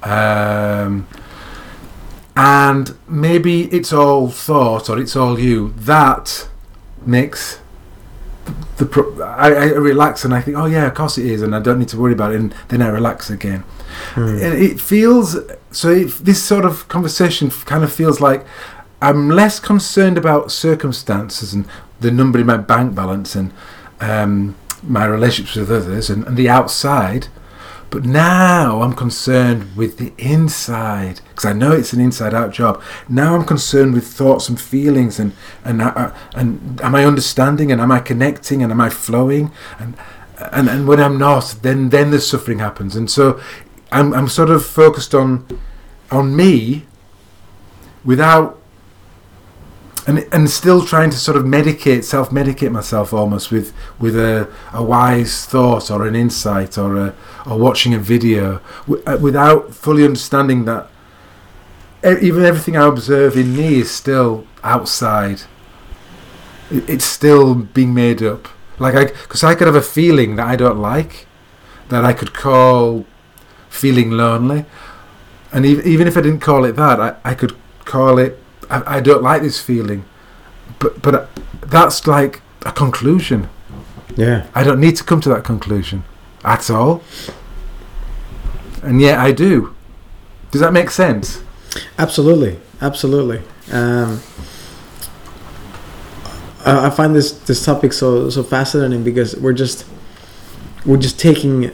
Um, 0.03 1.07
and 2.37 2.97
maybe 3.09 3.65
it's 3.73 3.93
all 3.93 4.29
thought 4.29 4.91
or 4.91 4.99
it's 4.99 5.17
all 5.17 5.39
you. 5.39 5.73
That 5.77 6.49
makes 7.05 7.61
the 8.77 8.87
pro- 8.87 9.21
I, 9.23 9.49
I 9.53 9.65
relax 9.67 10.25
and 10.25 10.35
I 10.35 10.41
think, 10.41 10.57
oh 10.57 10.67
yeah, 10.67 10.87
of 10.87 10.95
course 10.95 11.19
it 11.19 11.27
is, 11.27 11.43
and 11.43 11.55
I 11.57 11.61
don't 11.61 11.79
need 11.79 11.89
to 11.89 11.99
worry 11.99 12.13
about 12.13 12.33
it, 12.33 12.41
and 12.41 12.55
then 12.69 12.83
I 12.83 12.89
relax 12.89 13.31
again. 13.31 13.65
And 14.15 14.55
it 14.55 14.81
feels 14.81 15.39
so. 15.71 15.91
It, 15.91 16.09
this 16.25 16.43
sort 16.43 16.65
of 16.67 16.87
conversation 16.89 17.51
kind 17.51 17.83
of 17.83 17.93
feels 17.93 18.21
like 18.21 18.45
I'm 19.01 19.29
less 19.29 19.61
concerned 19.61 20.17
about 20.17 20.51
circumstances 20.51 21.53
and 21.53 21.67
the 22.01 22.11
number 22.11 22.39
in 22.39 22.47
my 22.47 22.57
bank 22.57 22.95
balance 22.95 23.35
and 23.35 23.53
um, 24.01 24.57
my 24.83 25.05
relationships 25.05 25.57
with 25.57 25.71
others 25.71 26.11
and, 26.11 26.27
and 26.27 26.37
the 26.37 26.49
outside. 26.49 27.29
But 27.89 28.05
now 28.05 28.83
I'm 28.83 28.95
concerned 28.95 29.77
with 29.77 29.99
the 29.99 30.13
inside 30.19 31.21
because 31.29 31.45
I 31.45 31.53
know 31.53 31.73
it's 31.73 31.93
an 31.93 32.01
inside-out 32.01 32.51
job. 32.53 32.83
Now 33.09 33.37
I'm 33.37 33.45
concerned 33.45 33.95
with 33.95 34.07
thoughts 34.07 34.49
and 34.49 34.61
feelings 34.61 35.21
and 35.21 35.33
and 35.65 35.81
uh, 35.81 36.13
and 36.35 36.81
am 36.81 36.97
I 36.97 37.05
understanding 37.05 37.71
and 37.71 37.81
am 37.81 37.93
I 37.93 38.01
connecting 38.01 38.63
and 38.63 38.73
am 38.73 38.81
I 38.81 38.91
flowing 38.91 39.53
and 39.79 39.95
and 40.53 40.69
and 40.69 40.89
when 40.89 41.01
I'm 41.01 41.17
not, 41.17 41.59
then 41.63 41.91
then 41.91 42.11
the 42.11 42.21
suffering 42.21 42.59
happens. 42.59 42.97
And 42.97 43.09
so 43.11 43.41
I'm 43.93 44.13
I'm 44.13 44.29
sort 44.29 44.51
of 44.51 44.67
focused 44.67 45.15
on 45.15 45.47
on 46.11 46.35
me 46.35 46.87
without 48.05 48.61
and 50.07 50.27
and 50.33 50.49
still 50.49 50.85
trying 50.85 51.11
to 51.11 51.17
sort 51.17 51.37
of 51.37 51.45
medicate, 51.45 52.05
self-medicate 52.05 52.71
myself 52.71 53.13
almost 53.13 53.51
with 53.51 53.73
with 53.99 54.17
a, 54.17 54.49
a 54.73 54.83
wise 54.83 55.47
thought 55.47 55.91
or 55.91 56.07
an 56.07 56.15
insight 56.15 56.79
or 56.79 56.97
a 56.97 57.15
or 57.45 57.59
watching 57.59 57.95
a 57.95 57.99
video 57.99 58.61
w- 58.87 59.03
uh, 59.07 59.19
without 59.21 59.75
fully 59.75 60.05
understanding 60.05 60.65
that 60.65 60.89
even 62.05 62.45
everything 62.45 62.77
I 62.77 62.87
observe 62.87 63.37
in 63.37 63.57
me 63.57 63.81
is 63.81 63.91
still 63.91 64.47
outside. 64.63 65.43
It's 66.71 67.05
still 67.05 67.55
being 67.55 67.95
made 67.95 68.23
up. 68.23 68.49
Like 68.79 68.95
I, 68.95 69.05
because 69.07 69.43
I 69.43 69.55
could 69.55 69.67
have 69.67 69.77
a 69.77 69.83
feeling 69.83 70.37
that 70.37 70.47
I 70.47 70.57
don't 70.57 70.79
like, 70.79 71.27
that 71.89 72.05
I 72.05 72.13
could 72.13 72.35
call 72.35 73.07
feeling 73.69 74.11
lonely, 74.11 74.65
and 75.53 75.65
ev- 75.65 75.87
even 75.87 76.07
if 76.07 76.17
I 76.17 76.21
didn't 76.21 76.41
call 76.41 76.65
it 76.65 76.77
that, 76.77 77.01
I, 77.01 77.17
I 77.25 77.35
could 77.35 77.57
call 77.85 78.19
it 78.19 78.39
I, 78.71 78.97
I 78.97 79.01
don't 79.01 79.23
like 79.23 79.43
this 79.43 79.61
feeling, 79.61 80.05
but 80.79 81.03
but 81.03 81.29
that's 81.63 82.07
like 82.07 82.43
a 82.65 82.73
conclusion. 82.73 83.49
Yeah. 84.17 84.47
I 84.55 84.65
don't 84.65 84.81
need 84.81 84.97
to 84.97 85.05
come 85.05 85.21
to 85.23 85.29
that 85.31 85.45
conclusion 85.45 86.05
at 86.45 86.71
all, 86.71 87.03
and 88.83 89.01
yet 89.01 89.19
I 89.19 89.33
do. 89.33 89.75
Does 90.51 90.61
that 90.61 90.73
make 90.73 90.91
sense? 90.91 91.43
Absolutely, 91.99 92.59
absolutely. 92.81 93.43
Um, 93.71 94.21
I, 96.65 96.87
I 96.87 96.91
find 96.91 97.15
this 97.15 97.33
this 97.33 97.65
topic 97.65 97.93
so 97.93 98.31
so 98.31 98.43
fascinating 98.43 99.05
because 99.05 99.37
we're 99.37 99.53
just 99.53 99.85
we're 100.85 100.97
just 100.97 101.19
taking 101.19 101.71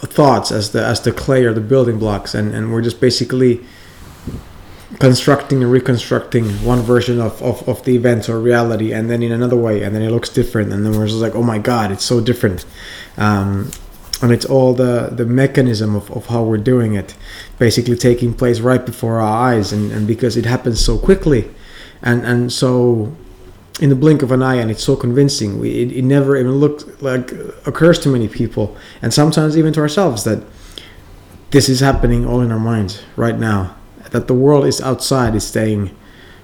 thoughts 0.00 0.50
as 0.50 0.72
the 0.72 0.84
as 0.84 1.00
the 1.00 1.12
clay 1.12 1.44
or 1.44 1.54
the 1.54 1.60
building 1.60 1.98
blocks, 1.98 2.34
and 2.34 2.54
and 2.54 2.72
we're 2.72 2.82
just 2.82 3.00
basically 3.00 3.60
constructing 5.02 5.64
and 5.64 5.72
reconstructing 5.72 6.44
one 6.64 6.78
version 6.78 7.20
of, 7.20 7.42
of, 7.42 7.68
of 7.68 7.84
the 7.84 7.96
events 7.96 8.28
or 8.28 8.38
reality 8.38 8.92
and 8.92 9.10
then 9.10 9.20
in 9.20 9.32
another 9.32 9.56
way 9.56 9.82
and 9.82 9.96
then 9.96 10.00
it 10.00 10.12
looks 10.12 10.28
different 10.28 10.72
and 10.72 10.86
then 10.86 10.96
we're 10.96 11.08
just 11.08 11.18
like 11.18 11.34
oh 11.34 11.42
my 11.42 11.58
god 11.58 11.90
it's 11.90 12.04
so 12.04 12.20
different 12.20 12.64
um, 13.16 13.68
and 14.22 14.30
it's 14.30 14.44
all 14.44 14.72
the 14.72 15.08
the 15.10 15.26
mechanism 15.26 15.96
of, 15.96 16.08
of 16.12 16.26
how 16.26 16.44
we're 16.44 16.56
doing 16.56 16.94
it 16.94 17.16
basically 17.58 17.96
taking 17.96 18.32
place 18.32 18.60
right 18.60 18.86
before 18.86 19.18
our 19.18 19.48
eyes 19.50 19.72
and, 19.72 19.90
and 19.90 20.06
because 20.06 20.36
it 20.36 20.46
happens 20.46 20.78
so 20.84 20.96
quickly 20.96 21.50
and 22.00 22.24
and 22.24 22.52
so 22.52 23.12
in 23.80 23.88
the 23.88 23.96
blink 23.96 24.22
of 24.22 24.30
an 24.30 24.40
eye 24.40 24.54
and 24.54 24.70
it's 24.70 24.84
so 24.84 24.94
convincing 24.94 25.58
we, 25.58 25.82
it, 25.82 25.90
it 25.90 26.04
never 26.04 26.36
even 26.36 26.52
looks 26.52 26.84
like 27.02 27.32
occurs 27.66 27.98
to 27.98 28.08
many 28.08 28.28
people 28.28 28.76
and 29.02 29.12
sometimes 29.12 29.58
even 29.58 29.72
to 29.72 29.80
ourselves 29.80 30.22
that 30.22 30.44
this 31.50 31.68
is 31.68 31.80
happening 31.80 32.24
all 32.24 32.40
in 32.40 32.52
our 32.52 32.60
minds 32.60 33.02
right 33.16 33.36
now. 33.36 33.76
That 34.12 34.28
the 34.28 34.34
world 34.34 34.64
is 34.66 34.80
outside 34.80 35.34
is 35.34 35.46
staying, 35.46 35.94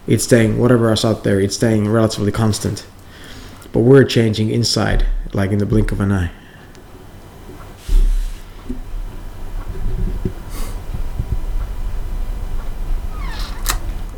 it's 0.07 0.25
staying 0.25 0.59
whatever 0.59 0.91
else 0.91 1.05
out 1.05 1.23
there. 1.25 1.41
It's 1.41 1.55
staying 1.57 1.89
relatively 1.89 2.33
constant, 2.33 2.87
but 3.73 3.81
we're 3.81 4.05
changing 4.05 4.51
inside, 4.51 5.07
like 5.33 5.51
in 5.53 5.59
the 5.59 5.67
blink 5.67 5.93
of 5.93 6.01
an 6.01 6.11
eye. 6.13 6.31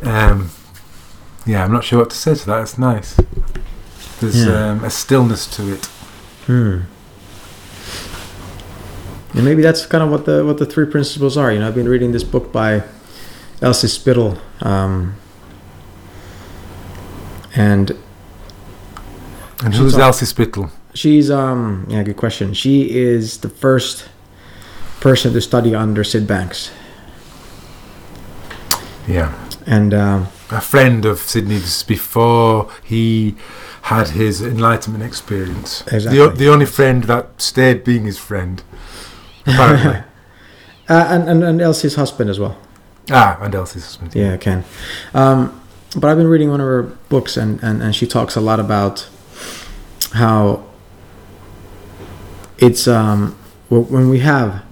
Um, 0.03 0.49
yeah, 1.45 1.63
I'm 1.63 1.71
not 1.71 1.83
sure 1.83 1.99
what 1.99 2.09
to 2.09 2.15
say 2.17 2.35
to 2.35 2.45
that. 2.47 2.61
It's 2.61 2.77
nice. 2.77 3.15
There's 4.19 4.45
Yeah. 4.45 4.71
um, 4.71 4.83
a 4.83 4.89
stillness 4.89 5.45
to 5.57 5.73
it. 5.73 5.85
Hmm. 6.47 6.79
And 9.33 9.45
maybe 9.45 9.61
that's 9.61 9.85
kind 9.85 10.03
of 10.03 10.09
what 10.09 10.25
the 10.25 10.43
what 10.45 10.57
the 10.57 10.65
three 10.65 10.85
principles 10.85 11.37
are. 11.37 11.51
You 11.51 11.59
know, 11.59 11.67
I've 11.67 11.75
been 11.75 11.87
reading 11.87 12.11
this 12.11 12.23
book 12.23 12.51
by 12.51 12.83
Elsie 13.61 13.87
Spittle, 13.87 14.37
um, 14.61 15.15
and 17.55 17.91
And 19.63 19.73
who's 19.75 19.97
Elsie 19.97 20.25
Spittle? 20.25 20.69
she's 20.93 21.29
um 21.31 21.85
yeah, 21.89 22.03
good 22.03 22.17
question. 22.17 22.53
She 22.53 22.89
is 22.91 23.37
the 23.37 23.49
first 23.49 24.09
person 24.99 25.33
to 25.33 25.41
study 25.41 25.73
under 25.75 26.03
Syd 26.03 26.27
Banks, 26.27 26.71
Yeah. 29.07 29.33
and 29.65 29.93
um, 29.93 30.27
A 30.51 30.61
friend 30.61 31.05
of 31.05 31.19
Sydney's 31.19 31.83
before 31.83 32.69
he 32.83 33.35
had 33.83 34.09
his 34.09 34.41
enlightenment 34.41 35.03
experience. 35.03 35.81
Exactly. 35.91 36.17
The, 36.19 36.29
the 36.29 36.49
only 36.49 36.65
friend 36.65 37.03
that 37.05 37.41
stayed 37.41 37.83
being 37.83 38.05
his 38.05 38.17
friend, 38.19 38.61
apparently. 39.45 40.03
uh, 40.89 41.05
and, 41.09 41.29
and 41.29 41.43
and 41.43 41.61
Elsie's 41.61 41.95
husband 41.95 42.29
as 42.29 42.39
well. 42.39 42.57
Ah, 43.11 43.49
Elsie's 43.53 43.85
husband. 43.85 44.15
Yeah, 44.15 44.37
Ken. 44.37 44.63
Um, 45.13 45.61
but 45.95 46.09
I've 46.09 46.17
been 46.17 46.27
reading 46.27 46.49
one 46.49 46.61
of 46.61 46.67
her 46.67 46.83
books, 46.83 47.37
and, 47.37 47.61
and, 47.61 47.81
and 47.81 47.95
she 47.95 48.07
talks 48.07 48.35
a 48.35 48.41
lot 48.41 48.59
about 48.59 49.07
how 50.13 50.63
it's 52.57 52.87
um, 52.87 53.33
when 53.69 54.09
we 54.09 54.19
have 54.19 54.63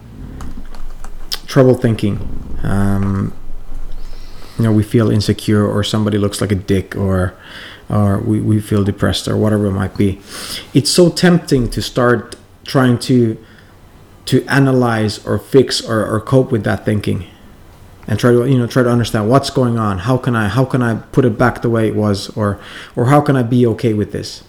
trouble 1.47 1.73
thinking, 1.73 2.57
um, 2.63 3.33
you 4.57 4.63
know, 4.63 4.71
we 4.71 4.83
feel 4.83 5.09
insecure, 5.09 5.65
or 5.65 5.83
somebody 5.83 6.17
looks 6.17 6.41
like 6.41 6.51
a 6.51 6.55
dick, 6.55 6.95
or 6.95 7.33
or 7.89 8.19
we, 8.19 8.39
we 8.39 8.61
feel 8.61 8.83
depressed, 8.83 9.27
or 9.27 9.35
whatever 9.35 9.65
it 9.65 9.71
might 9.71 9.97
be. 9.97 10.21
It's 10.73 10.91
so 10.91 11.09
tempting 11.09 11.69
to 11.71 11.81
start 11.81 12.35
trying 12.65 12.99
to 12.99 13.43
to 14.25 14.45
analyze 14.45 15.25
or 15.25 15.39
fix 15.39 15.81
or, 15.81 16.05
or 16.05 16.21
cope 16.21 16.51
with 16.51 16.63
that 16.63 16.85
thinking 16.85 17.25
and 18.09 18.19
try 18.19 18.31
to 18.31 18.45
you 18.45 18.57
know 18.57 18.67
try 18.67 18.83
to 18.83 18.89
understand 18.89 19.29
what's 19.29 19.49
going 19.49 19.77
on 19.77 19.99
how 19.99 20.17
can 20.17 20.35
i 20.35 20.49
how 20.49 20.65
can 20.65 20.81
i 20.81 20.95
put 20.95 21.23
it 21.23 21.37
back 21.37 21.61
the 21.61 21.69
way 21.69 21.87
it 21.87 21.95
was 21.95 22.35
or 22.35 22.59
or 22.95 23.05
how 23.05 23.21
can 23.21 23.37
i 23.37 23.43
be 23.43 23.65
okay 23.65 23.93
with 23.93 24.11
this? 24.11 24.43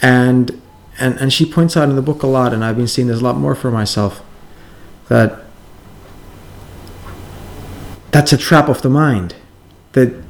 And 0.00 0.60
and 1.00 1.18
and 1.18 1.32
she 1.32 1.44
points 1.50 1.76
out 1.76 1.88
in 1.88 1.96
the 1.96 2.02
book 2.02 2.22
a 2.22 2.28
lot 2.28 2.52
and 2.52 2.64
i've 2.64 2.76
been 2.76 2.86
seeing 2.86 3.08
this 3.08 3.20
a 3.20 3.24
lot 3.24 3.36
more 3.36 3.54
for 3.56 3.70
myself 3.70 4.22
that 5.08 5.44
that's 8.14 8.32
a 8.32 8.36
trap 8.38 8.68
of 8.68 8.80
the 8.82 8.88
mind. 8.88 9.34
That 9.92 10.22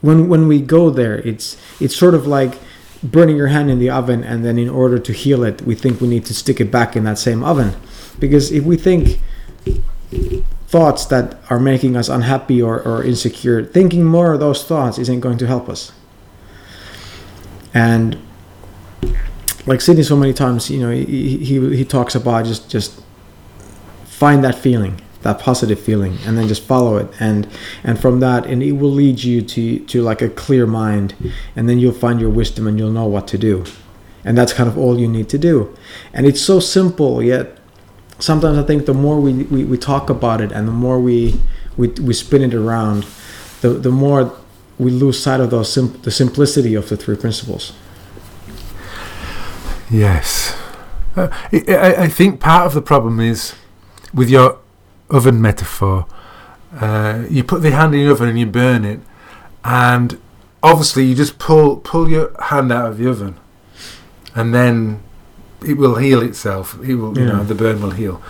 when 0.00 0.28
when 0.28 0.48
we 0.48 0.62
go 0.62 0.88
there 0.88 1.18
it's 1.18 1.56
it's 1.78 1.94
sort 1.94 2.14
of 2.14 2.26
like 2.26 2.54
burning 3.02 3.36
your 3.36 3.48
hand 3.48 3.70
in 3.70 3.78
the 3.78 3.90
oven 3.90 4.24
and 4.24 4.44
then 4.44 4.58
in 4.58 4.70
order 4.70 4.98
to 4.98 5.12
heal 5.12 5.44
it 5.44 5.60
we 5.62 5.74
think 5.74 6.00
we 6.00 6.08
need 6.08 6.24
to 6.24 6.34
stick 6.34 6.58
it 6.58 6.70
back 6.70 6.96
in 6.96 7.04
that 7.04 7.18
same 7.18 7.44
oven. 7.44 7.74
Because 8.18 8.50
if 8.50 8.64
we 8.64 8.78
think 8.78 9.20
thoughts 10.76 11.06
that 11.06 11.38
are 11.48 11.58
making 11.58 11.96
us 11.96 12.08
unhappy 12.10 12.60
or, 12.60 12.82
or 12.82 13.02
insecure, 13.02 13.64
thinking 13.64 14.04
more 14.04 14.34
of 14.34 14.40
those 14.40 14.62
thoughts 14.62 14.98
isn't 14.98 15.20
going 15.20 15.38
to 15.38 15.46
help 15.46 15.70
us. 15.70 15.90
And 17.72 18.18
like 19.64 19.80
Sydney, 19.80 20.02
so 20.02 20.16
many 20.16 20.34
times, 20.34 20.70
you 20.70 20.80
know, 20.80 20.90
he, 20.90 21.38
he, 21.38 21.76
he 21.78 21.84
talks 21.84 22.14
about 22.14 22.44
just 22.44 22.70
just 22.70 23.00
find 24.04 24.44
that 24.44 24.54
feeling, 24.54 25.00
that 25.22 25.38
positive 25.38 25.80
feeling, 25.80 26.18
and 26.26 26.36
then 26.36 26.46
just 26.46 26.62
follow 26.62 26.98
it, 26.98 27.08
and 27.20 27.48
and 27.82 27.98
from 27.98 28.20
that, 28.20 28.44
and 28.44 28.62
it 28.62 28.72
will 28.72 28.92
lead 29.02 29.24
you 29.24 29.40
to 29.42 29.78
to 29.80 30.02
like 30.02 30.20
a 30.20 30.28
clear 30.28 30.66
mind, 30.66 31.14
and 31.56 31.68
then 31.68 31.78
you'll 31.78 32.00
find 32.06 32.20
your 32.20 32.30
wisdom 32.30 32.66
and 32.66 32.78
you'll 32.78 32.92
know 32.92 33.06
what 33.06 33.26
to 33.28 33.38
do, 33.38 33.64
and 34.24 34.36
that's 34.36 34.52
kind 34.52 34.68
of 34.68 34.76
all 34.76 35.00
you 35.00 35.08
need 35.08 35.28
to 35.30 35.38
do, 35.38 35.74
and 36.12 36.26
it's 36.26 36.40
so 36.40 36.60
simple 36.60 37.22
yet 37.22 37.55
sometimes 38.18 38.58
I 38.58 38.62
think 38.62 38.86
the 38.86 38.94
more 38.94 39.20
we, 39.20 39.44
we, 39.44 39.64
we 39.64 39.78
talk 39.78 40.10
about 40.10 40.40
it 40.40 40.52
and 40.52 40.66
the 40.66 40.72
more 40.72 41.00
we, 41.00 41.40
we, 41.76 41.88
we 41.88 42.14
spin 42.14 42.42
it 42.42 42.54
around, 42.54 43.06
the, 43.60 43.70
the 43.70 43.90
more 43.90 44.36
we 44.78 44.90
lose 44.90 45.22
sight 45.22 45.40
of 45.40 45.50
those 45.50 45.72
sim- 45.72 46.00
the 46.02 46.10
simplicity 46.10 46.74
of 46.74 46.88
the 46.88 46.96
three 46.96 47.16
principles. 47.16 47.72
Yes. 49.90 50.56
Uh, 51.14 51.28
I, 51.52 51.94
I 52.04 52.08
think 52.08 52.40
part 52.40 52.66
of 52.66 52.74
the 52.74 52.82
problem 52.82 53.20
is 53.20 53.54
with 54.12 54.28
your 54.28 54.58
oven 55.08 55.40
metaphor. 55.40 56.06
Uh, 56.78 57.24
you 57.30 57.42
put 57.44 57.62
the 57.62 57.70
hand 57.70 57.94
in 57.94 58.04
the 58.04 58.12
oven 58.12 58.28
and 58.28 58.38
you 58.38 58.46
burn 58.46 58.84
it, 58.84 59.00
and 59.64 60.20
obviously 60.62 61.04
you 61.04 61.14
just 61.14 61.38
pull 61.38 61.76
pull 61.76 62.08
your 62.08 62.34
hand 62.42 62.70
out 62.70 62.90
of 62.90 62.98
the 62.98 63.08
oven, 63.08 63.38
and 64.34 64.54
then 64.54 65.02
it 65.64 65.76
will 65.78 65.96
heal 65.96 66.22
itself. 66.22 66.78
It 66.82 66.96
will, 66.96 67.16
you 67.18 67.26
know, 67.26 67.42
the 67.44 67.54
burn 67.54 67.80
will 67.80 67.90
heal. 67.92 68.22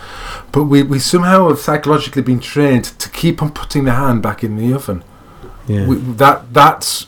But 0.51 0.63
we, 0.63 0.83
we 0.83 0.99
somehow 0.99 1.49
have 1.49 1.59
psychologically 1.59 2.21
been 2.21 2.39
trained 2.39 2.85
to 2.99 3.09
keep 3.09 3.41
on 3.41 3.51
putting 3.51 3.85
the 3.85 3.93
hand 3.93 4.21
back 4.23 4.43
in 4.43 4.55
the 4.57 4.73
oven. 4.73 5.03
Yeah. 5.67 5.85
We, 5.87 5.95
that 5.97 6.53
that's 6.53 7.07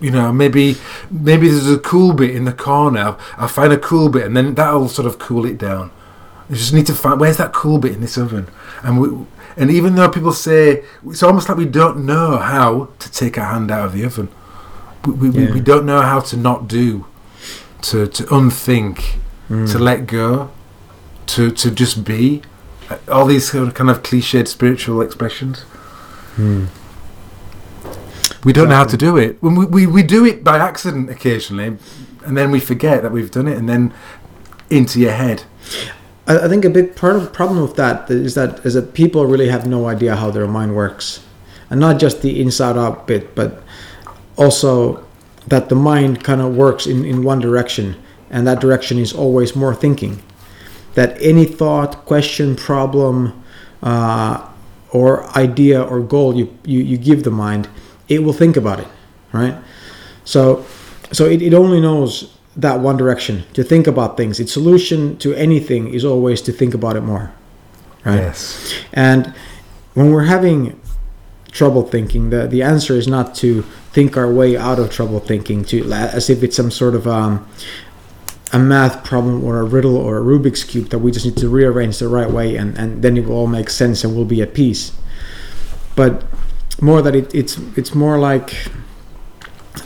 you 0.00 0.12
know 0.12 0.32
maybe 0.32 0.76
maybe 1.10 1.48
there's 1.48 1.68
a 1.68 1.78
cool 1.78 2.12
bit 2.12 2.34
in 2.36 2.44
the 2.44 2.52
corner. 2.52 3.16
I'll 3.36 3.48
find 3.48 3.72
a 3.72 3.78
cool 3.78 4.08
bit, 4.08 4.24
and 4.26 4.36
then 4.36 4.54
that'll 4.54 4.88
sort 4.88 5.06
of 5.06 5.18
cool 5.18 5.44
it 5.44 5.58
down. 5.58 5.90
You 6.48 6.56
just 6.56 6.72
need 6.72 6.86
to 6.86 6.94
find 6.94 7.18
where's 7.20 7.36
that 7.38 7.52
cool 7.52 7.78
bit 7.78 7.92
in 7.92 8.00
this 8.00 8.16
oven, 8.16 8.48
and 8.84 9.00
we, 9.00 9.08
and 9.56 9.70
even 9.70 9.96
though 9.96 10.08
people 10.08 10.32
say 10.32 10.84
it's 11.04 11.22
almost 11.22 11.48
like 11.48 11.58
we 11.58 11.66
don't 11.66 12.06
know 12.06 12.38
how 12.38 12.88
to 13.00 13.10
take 13.10 13.36
our 13.36 13.52
hand 13.52 13.70
out 13.72 13.86
of 13.86 13.92
the 13.92 14.04
oven, 14.04 14.28
we 15.04 15.12
we, 15.14 15.30
we, 15.30 15.44
Yeah. 15.46 15.52
we 15.54 15.60
don't 15.60 15.84
know 15.84 16.00
how 16.00 16.20
to 16.20 16.36
not 16.36 16.68
do, 16.68 17.04
to 17.82 18.06
to 18.06 18.24
unthink, 18.34 19.18
Mm. 19.48 19.70
to 19.72 19.78
let 19.78 20.06
go, 20.06 20.50
to 21.26 21.50
to 21.50 21.70
just 21.70 22.04
be. 22.04 22.42
All 23.08 23.26
these 23.26 23.50
kind 23.50 23.90
of 23.90 24.02
cliched 24.02 24.48
spiritual 24.48 25.02
expressions. 25.02 25.64
Mm. 26.36 26.68
We 28.44 28.52
don't 28.52 28.68
know 28.68 28.76
how 28.76 28.84
to 28.84 28.96
do 28.96 29.16
it. 29.16 29.42
When 29.42 29.56
we, 29.56 29.66
we, 29.66 29.86
we 29.86 30.02
do 30.02 30.24
it 30.24 30.44
by 30.44 30.58
accident 30.58 31.10
occasionally, 31.10 31.76
and 32.24 32.36
then 32.36 32.50
we 32.50 32.60
forget 32.60 33.02
that 33.02 33.12
we've 33.12 33.30
done 33.30 33.48
it, 33.48 33.58
and 33.58 33.68
then 33.68 33.92
into 34.70 35.00
your 35.00 35.12
head. 35.12 35.44
I, 36.26 36.40
I 36.40 36.48
think 36.48 36.64
a 36.64 36.70
big 36.70 36.94
part 36.94 37.16
of 37.16 37.22
the 37.22 37.30
problem 37.30 37.60
with 37.62 37.76
that 37.76 38.10
is 38.10 38.34
that 38.34 38.64
is 38.64 38.74
that 38.74 38.94
people 38.94 39.26
really 39.26 39.48
have 39.48 39.66
no 39.66 39.86
idea 39.86 40.14
how 40.16 40.30
their 40.30 40.46
mind 40.46 40.76
works, 40.76 41.24
and 41.70 41.80
not 41.80 41.98
just 41.98 42.22
the 42.22 42.40
inside 42.40 42.76
out 42.76 43.06
bit, 43.06 43.34
but 43.34 43.62
also 44.36 45.04
that 45.46 45.68
the 45.68 45.74
mind 45.74 46.22
kind 46.22 46.40
of 46.40 46.54
works 46.54 46.86
in, 46.86 47.04
in 47.04 47.22
one 47.22 47.40
direction, 47.40 47.96
and 48.30 48.46
that 48.46 48.60
direction 48.60 48.98
is 48.98 49.12
always 49.12 49.56
more 49.56 49.74
thinking. 49.74 50.22
That 50.94 51.20
any 51.20 51.44
thought, 51.44 52.04
question, 52.06 52.56
problem, 52.56 53.42
uh, 53.82 54.46
or 54.90 55.24
idea 55.36 55.82
or 55.82 56.00
goal 56.00 56.34
you, 56.34 56.56
you, 56.64 56.80
you 56.80 56.96
give 56.96 57.24
the 57.24 57.30
mind, 57.30 57.68
it 58.08 58.22
will 58.22 58.32
think 58.32 58.56
about 58.56 58.80
it, 58.80 58.88
right? 59.32 59.56
So, 60.24 60.64
so 61.12 61.26
it, 61.26 61.42
it 61.42 61.54
only 61.54 61.80
knows 61.80 62.36
that 62.56 62.80
one 62.80 62.96
direction 62.96 63.44
to 63.52 63.62
think 63.62 63.86
about 63.86 64.16
things. 64.16 64.40
Its 64.40 64.52
solution 64.52 65.16
to 65.18 65.34
anything 65.34 65.92
is 65.92 66.04
always 66.04 66.40
to 66.42 66.52
think 66.52 66.74
about 66.74 66.96
it 66.96 67.02
more, 67.02 67.32
right? 68.04 68.16
Yes. 68.16 68.74
And 68.92 69.32
when 69.94 70.10
we're 70.10 70.24
having 70.24 70.80
trouble 71.52 71.82
thinking, 71.82 72.30
the, 72.30 72.46
the 72.46 72.62
answer 72.62 72.94
is 72.94 73.06
not 73.06 73.34
to 73.36 73.62
think 73.92 74.16
our 74.16 74.30
way 74.30 74.56
out 74.56 74.78
of 74.78 74.90
trouble 74.90 75.20
thinking, 75.20 75.64
to 75.66 75.90
as 75.92 76.28
if 76.28 76.42
it's 76.42 76.56
some 76.56 76.70
sort 76.70 76.94
of 76.94 77.06
um, 77.06 77.48
a 78.52 78.58
math 78.58 79.04
problem 79.04 79.44
or 79.44 79.60
a 79.60 79.64
riddle 79.64 79.96
or 79.96 80.18
a 80.18 80.22
Rubik's 80.22 80.64
cube 80.64 80.88
that 80.88 80.98
we 80.98 81.12
just 81.12 81.26
need 81.26 81.36
to 81.36 81.48
rearrange 81.48 81.98
the 81.98 82.08
right 82.08 82.30
way, 82.30 82.56
and, 82.56 82.76
and 82.78 83.02
then 83.02 83.16
it 83.16 83.26
will 83.26 83.36
all 83.36 83.46
make 83.46 83.70
sense 83.70 84.04
and 84.04 84.14
we'll 84.14 84.24
be 84.24 84.40
at 84.40 84.54
peace. 84.54 84.92
But 85.94 86.24
more 86.80 87.02
that 87.02 87.14
it, 87.14 87.34
it's 87.34 87.58
it's 87.76 87.94
more 87.94 88.18
like 88.18 88.54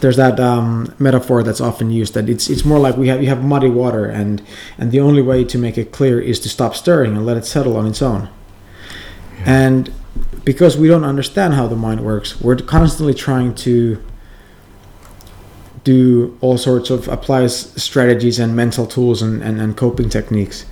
there's 0.01 0.16
that 0.16 0.38
um, 0.38 0.94
metaphor 0.98 1.42
that's 1.42 1.61
often 1.61 1.90
used 1.90 2.14
that 2.14 2.29
it's 2.29 2.51
it's 2.51 2.64
more 2.64 2.79
like 2.79 2.96
we 2.96 3.09
have 3.09 3.22
you 3.22 3.29
have 3.29 3.42
muddy 3.42 3.68
water 3.68 4.05
and 4.05 4.42
and 4.79 4.90
the 4.90 5.01
only 5.01 5.22
way 5.22 5.44
to 5.44 5.59
make 5.59 5.79
it 5.79 5.92
clear 5.92 6.20
is 6.20 6.38
to 6.40 6.48
stop 6.48 6.75
stirring 6.75 7.16
and 7.16 7.25
let 7.25 7.37
it 7.37 7.44
settle 7.44 7.77
on 7.77 7.87
its 7.87 8.03
own. 8.03 8.29
And 9.44 9.92
because 10.44 10.77
we 10.77 10.88
don't 10.88 11.05
understand 11.05 11.55
how 11.55 11.66
the 11.66 11.77
mind 11.77 12.05
works, 12.05 12.40
we're 12.40 12.57
constantly 12.57 13.14
trying 13.14 13.55
to 13.57 14.03
do 15.85 16.37
all 16.40 16.59
sorts 16.59 16.90
of 16.90 17.09
apply 17.09 17.45
s- 17.45 17.73
strategies 17.83 18.38
and 18.38 18.55
mental 18.55 18.87
tools 18.87 19.23
and, 19.23 19.42
and, 19.42 19.61
and 19.61 19.77
coping 19.77 20.09
techniques. 20.09 20.64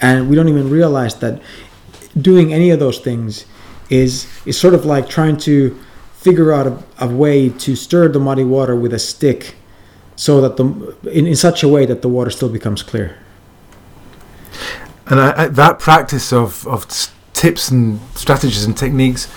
And 0.00 0.28
we 0.28 0.36
don't 0.36 0.48
even 0.48 0.70
realize 0.70 1.16
that 1.16 1.40
doing 2.20 2.52
any 2.52 2.70
of 2.70 2.80
those 2.80 2.98
things 2.98 3.46
is 3.90 4.26
is 4.46 4.58
sort 4.58 4.74
of 4.74 4.84
like 4.84 5.08
trying 5.08 5.36
to 5.36 5.78
figure 6.12 6.52
out 6.52 6.66
a, 6.66 6.82
a 7.00 7.08
way 7.08 7.48
to 7.48 7.76
stir 7.76 8.08
the 8.08 8.18
muddy 8.18 8.44
water 8.44 8.76
with 8.76 8.92
a 8.92 8.98
stick 8.98 9.54
so 10.16 10.40
that 10.40 10.56
the 10.56 10.64
in, 11.10 11.26
in 11.26 11.36
such 11.36 11.62
a 11.62 11.68
way 11.68 11.86
that 11.86 12.02
the 12.02 12.08
water 12.08 12.30
still 12.30 12.48
becomes 12.48 12.82
clear 12.82 13.16
And 15.06 15.20
I, 15.20 15.44
I, 15.44 15.46
that 15.48 15.78
practice 15.78 16.32
of, 16.32 16.66
of 16.68 16.86
tips 17.32 17.70
and 17.70 18.00
strategies 18.14 18.64
and 18.64 18.76
techniques, 18.76 19.28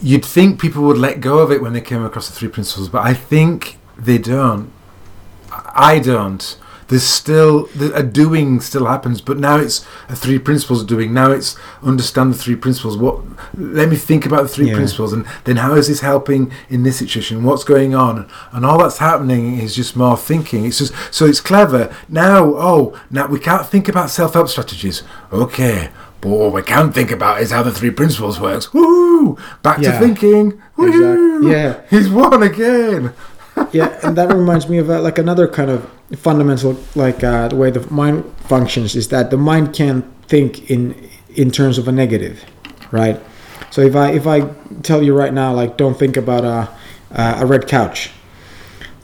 you'd 0.00 0.24
think 0.24 0.60
people 0.60 0.82
would 0.84 0.98
let 0.98 1.20
go 1.20 1.38
of 1.38 1.50
it 1.50 1.60
when 1.62 1.72
they 1.72 1.80
came 1.80 2.04
across 2.04 2.28
the 2.28 2.34
three 2.34 2.48
principles, 2.48 2.88
but 2.88 3.02
I 3.04 3.14
think 3.14 3.78
they 3.98 4.18
don't. 4.18 4.70
I 5.74 5.98
don't. 5.98 6.58
There's 6.88 7.02
still 7.02 7.68
a 7.94 8.02
doing 8.04 8.60
still 8.60 8.86
happens, 8.86 9.20
but 9.20 9.38
now 9.38 9.56
it's 9.56 9.84
a 10.08 10.14
three 10.14 10.38
principles 10.38 10.84
doing. 10.84 11.12
Now 11.12 11.32
it's 11.32 11.56
understand 11.82 12.32
the 12.32 12.38
three 12.38 12.54
principles. 12.54 12.96
What? 12.96 13.18
Let 13.56 13.88
me 13.88 13.96
think 13.96 14.24
about 14.24 14.42
the 14.42 14.48
three 14.48 14.68
Yeah. 14.68 14.74
principles, 14.76 15.12
and 15.12 15.26
then 15.44 15.56
how 15.56 15.74
is 15.74 15.88
this 15.88 15.98
helping 16.00 16.52
in 16.68 16.84
this 16.84 16.98
situation? 16.98 17.42
What's 17.42 17.64
going 17.64 17.96
on? 17.96 18.28
And 18.52 18.64
all 18.64 18.78
that's 18.78 18.98
happening 18.98 19.58
is 19.58 19.74
just 19.74 19.96
more 19.96 20.16
thinking. 20.16 20.64
It's 20.64 20.78
just 20.78 20.92
so 21.10 21.24
it's 21.26 21.40
clever 21.40 21.92
now. 22.08 22.44
Oh, 22.54 22.94
now 23.10 23.26
we 23.26 23.40
can't 23.40 23.66
think 23.66 23.88
about 23.88 24.10
self 24.10 24.34
help 24.34 24.48
strategies. 24.48 25.02
Okay. 25.32 25.88
But 26.20 26.28
what 26.30 26.52
we 26.52 26.62
can 26.62 26.92
think 26.92 27.10
about 27.10 27.40
is 27.42 27.50
how 27.50 27.62
the 27.64 27.72
three 27.72 27.90
principles 27.90 28.38
works. 28.40 28.72
Woo! 28.72 29.36
Back 29.62 29.80
Yeah. 29.80 29.92
to 29.92 29.98
thinking. 29.98 30.62
Woo! 30.76 31.48
Yeah. 31.50 31.80
He's 31.90 32.08
won 32.08 32.42
again. 32.44 33.12
Yeah 33.72 33.98
and 34.02 34.16
that 34.16 34.32
reminds 34.32 34.68
me 34.68 34.78
of 34.78 34.90
uh, 34.90 35.00
like 35.00 35.18
another 35.18 35.48
kind 35.48 35.70
of 35.70 35.90
fundamental 36.16 36.78
like 36.94 37.22
uh, 37.24 37.48
the 37.48 37.56
way 37.56 37.70
the 37.70 37.80
mind 37.92 38.24
functions 38.40 38.94
is 38.94 39.08
that 39.08 39.30
the 39.30 39.36
mind 39.36 39.74
can't 39.74 40.04
think 40.28 40.70
in 40.70 41.08
in 41.34 41.50
terms 41.50 41.78
of 41.78 41.88
a 41.88 41.92
negative 41.92 42.44
right? 42.90 43.20
So 43.70 43.80
if 43.82 43.96
i 43.96 44.12
if 44.12 44.26
i 44.26 44.40
tell 44.82 45.02
you 45.02 45.14
right 45.14 45.32
now 45.32 45.52
like 45.52 45.76
don't 45.76 45.98
think 45.98 46.16
about 46.16 46.44
a 46.44 46.68
a 47.10 47.46
red 47.46 47.66
couch 47.66 48.10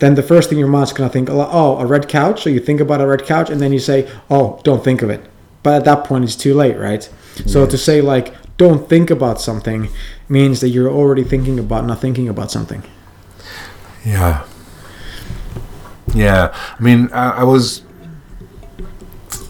then 0.03 0.17
the 0.17 0.23
first 0.23 0.49
thing 0.49 0.59
your 0.59 0.67
mind's 0.67 0.93
gonna 0.93 1.09
think 1.09 1.29
oh 1.31 1.79
a 1.79 1.87
red 1.87 2.09
couch? 2.09 2.43
So 2.43 2.51
you 2.51 2.59
think 2.59 2.81
about 2.81 3.01
a 3.01 3.07
red 3.07 3.25
couch? 3.25 3.51
And 3.51 3.61
then 3.61 3.73
you 3.73 3.79
say 3.79 4.11
oh 4.29 4.61
don't 4.65 4.83
think 4.83 5.01
of 5.01 5.11
it. 5.11 5.25
But 5.63 5.75
at 5.75 5.85
that 5.85 6.03
point 6.03 6.25
it's 6.25 6.35
too 6.35 6.55
late 6.55 6.77
right? 6.77 7.09
So 7.47 7.67
to 7.67 7.79
say 7.79 8.01
like 8.01 8.35
don't 8.57 8.89
think 8.89 9.11
about 9.11 9.41
something 9.41 9.89
means 10.29 10.61
that 10.61 10.71
you're 10.71 10.91
already 10.91 11.23
thinking 11.23 11.61
about 11.61 11.87
not 11.87 12.01
thinking 12.01 12.29
about 12.29 12.51
something. 12.51 12.83
Yeah. 14.05 14.45
Yeah. 16.15 16.55
I 16.79 16.83
mean, 16.83 17.11
I, 17.13 17.41
I 17.41 17.45
was 17.45 17.83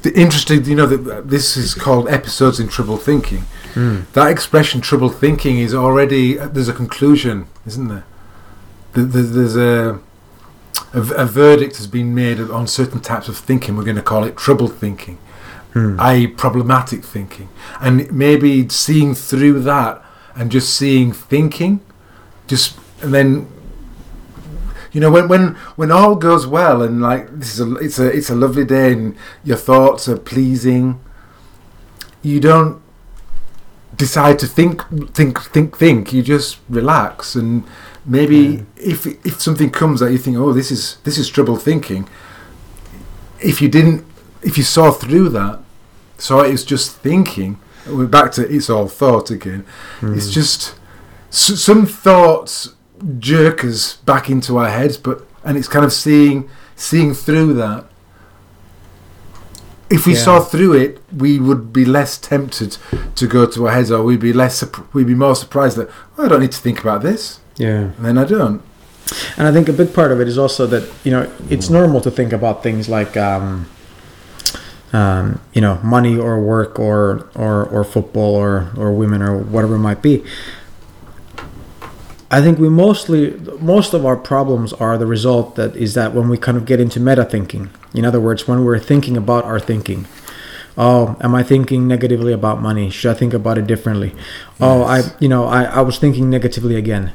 th- 0.02 0.14
interested, 0.14 0.66
you 0.66 0.74
know, 0.74 0.86
that 0.86 1.28
this 1.28 1.56
is 1.56 1.74
called 1.74 2.08
episodes 2.08 2.60
in 2.60 2.68
trouble 2.68 2.96
thinking. 2.96 3.44
Hmm. 3.74 4.00
That 4.12 4.30
expression, 4.30 4.80
trouble 4.80 5.08
thinking, 5.08 5.58
is 5.58 5.74
already, 5.74 6.34
there's 6.34 6.68
a 6.68 6.74
conclusion, 6.74 7.46
isn't 7.66 7.88
there? 7.88 8.04
Th- 8.94 9.10
th- 9.10 9.26
There's 9.26 9.56
a, 9.56 10.00
a, 10.92 11.00
a 11.00 11.26
verdict 11.26 11.76
has 11.78 11.86
been 11.86 12.14
made 12.14 12.38
on 12.38 12.66
certain 12.66 13.00
types 13.00 13.28
of 13.28 13.36
thinking. 13.36 13.76
We're 13.76 13.84
going 13.84 13.96
to 13.96 14.02
call 14.02 14.24
it 14.24 14.36
troubled 14.36 14.74
thinking, 14.74 15.18
hmm. 15.72 15.98
i.e., 15.98 16.26
problematic 16.26 17.04
thinking. 17.04 17.48
And 17.80 18.12
maybe 18.12 18.68
seeing 18.68 19.14
through 19.14 19.60
that 19.62 20.04
and 20.36 20.50
just 20.50 20.74
seeing 20.74 21.12
thinking, 21.12 21.80
just, 22.46 22.78
and 23.00 23.14
then 23.14 23.51
you 24.92 25.00
know 25.00 25.10
when 25.10 25.28
when 25.28 25.54
when 25.76 25.90
all 25.90 26.14
goes 26.16 26.46
well 26.46 26.82
and 26.82 27.00
like 27.00 27.28
this 27.38 27.54
is 27.54 27.60
a 27.60 27.74
it's 27.76 27.98
a 27.98 28.06
it's 28.10 28.30
a 28.30 28.34
lovely 28.34 28.64
day 28.64 28.92
and 28.92 29.16
your 29.42 29.56
thoughts 29.56 30.08
are 30.08 30.18
pleasing 30.18 31.00
you 32.22 32.40
don't 32.40 32.80
decide 33.96 34.38
to 34.38 34.46
think 34.46 34.82
think 35.12 35.40
think 35.40 35.76
think. 35.76 36.12
You 36.12 36.22
just 36.22 36.58
relax 36.68 37.34
and 37.34 37.64
maybe 38.04 38.64
if 38.76 39.06
if 39.06 39.40
something 39.40 39.70
comes 39.70 40.00
that 40.00 40.10
you 40.12 40.18
think 40.18 40.36
oh 40.36 40.52
this 40.52 40.70
is 40.70 40.96
this 41.04 41.18
is 41.18 41.28
trouble 41.28 41.56
thinking 41.56 42.08
if 43.40 43.60
you 43.62 43.68
didn't 43.68 44.04
if 44.42 44.56
you 44.58 44.64
saw 44.64 44.90
through 44.90 45.28
that 45.30 45.60
saw 46.18 46.42
it 46.42 46.52
as 46.52 46.64
just 46.64 46.96
thinking 46.96 47.58
we're 47.86 48.06
back 48.06 48.32
to 48.32 48.48
it's 48.48 48.70
all 48.70 48.88
thought 48.88 49.30
again. 49.30 49.64
It's 50.02 50.26
hmm. 50.26 50.32
just 50.32 50.74
s- 51.30 51.60
some 51.60 51.86
thoughts 51.86 52.74
jerk 53.18 53.64
us 53.64 53.96
back 53.96 54.28
into 54.30 54.56
our 54.58 54.68
heads 54.70 54.96
but 54.96 55.26
and 55.44 55.56
it's 55.58 55.68
kind 55.68 55.84
of 55.84 55.92
seeing 55.92 56.48
seeing 56.76 57.12
through 57.14 57.52
that 57.54 57.84
if 59.90 60.06
we 60.06 60.14
Yeah. 60.14 60.18
saw 60.20 60.40
through 60.40 60.72
it 60.74 61.00
we 61.16 61.38
would 61.38 61.72
be 61.72 61.84
less 61.84 62.16
tempted 62.18 62.78
to 63.16 63.26
go 63.26 63.46
to 63.46 63.66
our 63.66 63.74
heads 63.74 63.90
or 63.90 64.02
we'd 64.02 64.20
be 64.20 64.32
less 64.32 64.64
we'd 64.92 65.06
be 65.06 65.14
more 65.14 65.34
surprised 65.36 65.76
that 65.76 65.88
well, 66.16 66.26
I 66.26 66.28
don't 66.28 66.40
need 66.40 66.52
to 66.52 66.60
think 66.60 66.80
about 66.80 67.02
this 67.02 67.40
yeah 67.56 67.90
and 67.96 68.04
then 68.04 68.18
I 68.18 68.24
don't 68.24 68.62
And 69.36 69.46
I 69.46 69.52
think 69.52 69.68
a 69.68 69.72
big 69.74 69.92
part 69.92 70.10
of 70.12 70.20
it 70.20 70.28
is 70.28 70.38
also 70.38 70.66
that 70.68 70.84
you 71.04 71.10
know 71.10 71.30
it's 71.50 71.68
normal 71.68 72.00
to 72.00 72.10
think 72.10 72.32
about 72.32 72.62
things 72.62 72.88
like 72.88 73.14
um, 73.16 73.66
um, 74.94 75.40
you 75.52 75.60
know 75.60 75.78
money 75.82 76.16
or 76.16 76.40
work 76.40 76.78
or 76.78 77.28
or 77.34 77.64
or 77.64 77.84
football 77.84 78.34
or 78.34 78.70
or 78.76 78.92
women 78.92 79.20
or 79.20 79.36
whatever 79.36 79.74
it 79.74 79.80
might 79.90 80.00
be. 80.02 80.22
I 82.32 82.40
think 82.40 82.58
we 82.58 82.68
mostly 82.68 83.32
most 83.60 83.92
of 83.92 84.04
our 84.04 84.16
problems 84.16 84.72
are 84.72 84.96
the 84.98 85.06
result 85.06 85.54
that 85.56 85.76
is 85.76 85.94
that 85.94 86.14
when 86.14 86.28
we 86.28 86.38
kind 86.38 86.56
of 86.56 86.64
get 86.64 86.80
into 86.80 86.98
meta 86.98 87.24
thinking. 87.24 87.70
In 87.94 88.04
other 88.04 88.20
words, 88.20 88.48
when 88.48 88.64
we're 88.64 88.78
thinking 88.78 89.16
about 89.16 89.44
our 89.44 89.60
thinking. 89.60 90.06
Oh, 90.78 91.18
am 91.20 91.34
I 91.34 91.42
thinking 91.42 91.86
negatively 91.86 92.32
about 92.32 92.62
money? 92.62 92.88
Should 92.88 93.10
I 93.10 93.14
think 93.14 93.34
about 93.34 93.58
it 93.58 93.66
differently? 93.66 94.14
Oh, 94.58 94.82
I 94.82 95.02
you 95.20 95.28
know 95.28 95.44
I, 95.44 95.64
I 95.64 95.80
was 95.82 95.98
thinking 95.98 96.30
negatively 96.30 96.76
again 96.76 97.12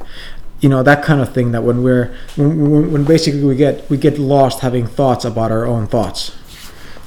you 0.60 0.70
know 0.70 0.82
that 0.84 1.04
kind 1.04 1.22
of 1.22 1.34
thing 1.34 1.52
that 1.52 1.64
when 1.64 1.84
we're 1.84 2.16
when, 2.36 2.72
when, 2.72 2.92
when 2.92 3.04
basically 3.04 3.44
we 3.44 3.56
get 3.56 3.88
we 3.90 3.98
get 3.98 4.18
lost 4.18 4.62
having 4.62 4.88
thoughts 4.88 5.24
about 5.24 5.52
our 5.52 5.66
own 5.66 5.88
thoughts 5.88 6.36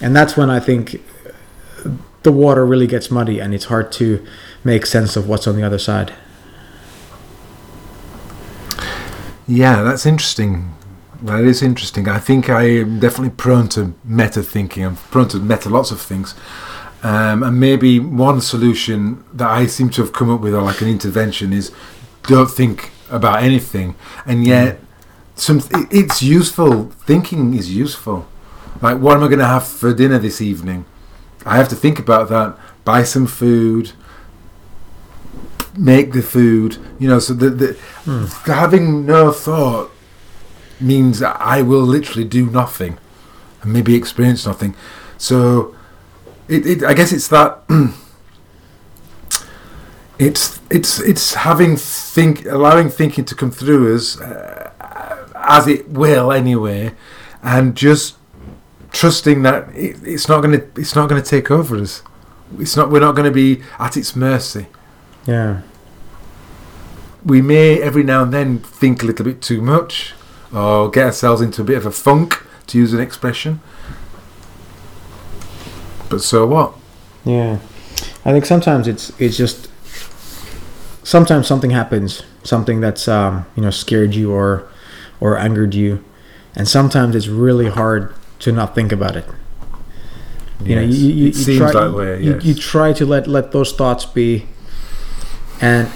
and 0.01 0.15
that's 0.15 0.37
when 0.37 0.49
i 0.49 0.61
think 0.61 1.03
the 2.23 2.33
water 2.33 2.65
really 2.65 2.87
gets 2.87 3.11
muddy 3.11 3.41
and 3.41 3.55
it's 3.55 3.65
hard 3.67 3.91
to 3.91 4.25
make 4.63 4.87
sense 4.87 5.17
of 5.17 5.29
what's 5.29 5.47
on 5.47 5.57
the 5.57 5.63
other 5.63 5.79
side 5.79 6.15
Yeah, 9.51 9.83
that's 9.83 10.07
interesting. 10.07 10.73
That 11.23 11.41
is 11.41 11.61
interesting. 11.61 12.09
I 12.09 12.21
think 12.21 12.49
I 12.49 12.63
am 12.83 13.01
definitely 13.01 13.31
prone 13.31 13.69
to 13.71 13.95
meta 14.05 14.45
thinking. 14.45 14.85
I'm 14.85 14.95
prone 14.95 15.27
to 15.31 15.39
meta 15.39 15.69
lots 15.69 15.91
of 15.91 16.01
things. 16.01 16.37
Um, 17.03 17.43
and 17.43 17.59
maybe 17.59 17.99
one 17.99 18.41
solution 18.43 19.25
that 19.33 19.51
I 19.51 19.67
seem 19.67 19.91
to 19.91 20.03
have 20.03 20.13
come 20.13 20.31
up 20.31 20.41
with, 20.41 20.55
or 20.55 20.63
like 20.63 20.81
an 20.83 20.89
intervention, 20.89 21.53
is 21.53 21.73
don't 22.23 22.49
think 22.49 22.93
about 23.11 23.43
anything. 23.43 23.97
And 24.25 24.47
yet, 24.47 24.79
some 25.35 25.61
it's 25.91 26.23
useful. 26.23 26.91
Thinking 26.91 27.55
is 27.55 27.75
useful. 27.75 28.29
Like, 28.81 28.99
what 28.99 29.17
am 29.17 29.25
I 29.25 29.27
going 29.27 29.41
to 29.41 29.47
have 29.47 29.67
for 29.67 29.93
dinner 29.93 30.19
this 30.19 30.41
evening? 30.41 30.85
I 31.45 31.57
have 31.57 31.69
to 31.71 31.75
think 31.75 31.99
about 31.99 32.29
that. 32.29 32.57
Buy 32.85 33.03
some 33.03 33.27
food. 33.27 33.91
Make 35.77 36.13
the 36.13 36.23
food. 36.23 36.79
You 36.99 37.09
know, 37.09 37.19
so 37.19 37.35
the, 37.35 37.51
the 37.51 37.77
having 38.47 39.07
no 39.07 39.33
thought 39.33 39.91
means 40.81 41.23
I 41.23 41.63
will 41.63 41.83
literally 41.83 42.25
do 42.25 42.47
nothing 42.47 42.99
and 43.63 43.73
maybe 43.73 43.95
experience 43.95 44.47
nothing. 44.47 44.75
So, 45.19 45.75
it, 46.49 46.67
it 46.67 46.83
I 46.83 46.95
guess 46.95 47.13
it's 47.13 47.29
that. 47.29 47.63
it's 50.19 50.61
it's 50.71 51.01
it's 51.01 51.35
having 51.35 51.77
think 51.77 52.45
allowing 52.47 52.91
thinking 52.91 53.25
to 53.25 53.35
come 53.35 53.51
through 53.51 53.95
us 53.95 54.21
uh, 54.21 54.71
as 55.35 55.67
it 55.67 55.89
will 55.89 56.31
anyway, 56.33 56.95
and 57.43 57.77
just 57.77 58.17
trusting 58.93 59.43
that 59.43 59.69
it, 59.75 59.97
it's 60.05 60.29
not 60.29 60.43
going 60.43 60.61
to 60.61 60.81
it's 60.81 60.95
not 60.95 61.09
going 61.09 61.23
to 61.23 61.29
take 61.29 61.51
over 61.51 61.77
us. 61.77 62.03
It's 62.59 62.77
not 62.77 62.91
we're 62.91 63.01
not 63.01 63.15
going 63.15 63.27
to 63.27 63.35
be 63.35 63.63
at 63.79 63.97
its 63.97 64.15
mercy. 64.15 64.67
Yeah 65.27 65.61
we 67.25 67.43
may 67.43 67.81
every 67.81 68.03
now 68.03 68.23
and 68.23 68.33
then 68.33 68.59
think 68.59 69.03
a 69.03 69.07
little 69.07 69.25
bit 69.25 69.43
too 69.43 69.61
much 69.61 70.15
or 70.53 70.91
get 70.91 71.07
ourselves 71.07 71.41
into 71.43 71.63
a 71.63 71.65
bit 71.65 71.77
of 71.77 71.87
a 71.87 71.91
funk, 71.93 72.45
to 72.67 72.77
use 72.79 72.93
an 72.93 72.99
expression. 72.99 73.61
But 76.09 76.23
so 76.23 76.45
what? 76.47 76.75
yeah 77.25 77.59
i 78.25 78.33
think 78.33 78.47
sometimes 78.47 78.89
it's 78.89 79.13
it's 79.21 79.37
just 79.37 79.69
sometimes 81.03 81.47
something 81.47 81.71
happens 81.71 82.23
something 82.43 82.81
that's 82.81 83.09
um, 83.09 83.45
you 83.57 83.63
know 83.63 83.71
scared 83.71 84.15
you 84.15 84.33
or 84.33 84.69
or 85.21 85.37
angered 85.37 85.75
you 85.75 86.03
and 86.55 86.67
sometimes 86.69 87.15
it's 87.15 87.29
really 87.29 87.69
hard 87.69 88.15
to 88.39 88.53
not 88.53 88.75
think 88.75 88.93
about 88.93 89.17
it 89.17 89.27
you 90.65 90.75
know 90.75 90.83
you, 90.83 91.09
you, 91.09 91.27
it 91.27 91.27
you 91.27 91.33
seems 91.33 91.59
try, 91.59 91.73
that 91.73 91.93
way. 91.93 92.23
you, 92.23 92.39
you 92.41 92.55
try 92.55 92.93
to 92.93 93.05
let 93.05 93.27
let 93.27 93.53
those 93.53 93.73
thoughts 93.73 94.05
be 94.05 94.47
and, 95.61 95.91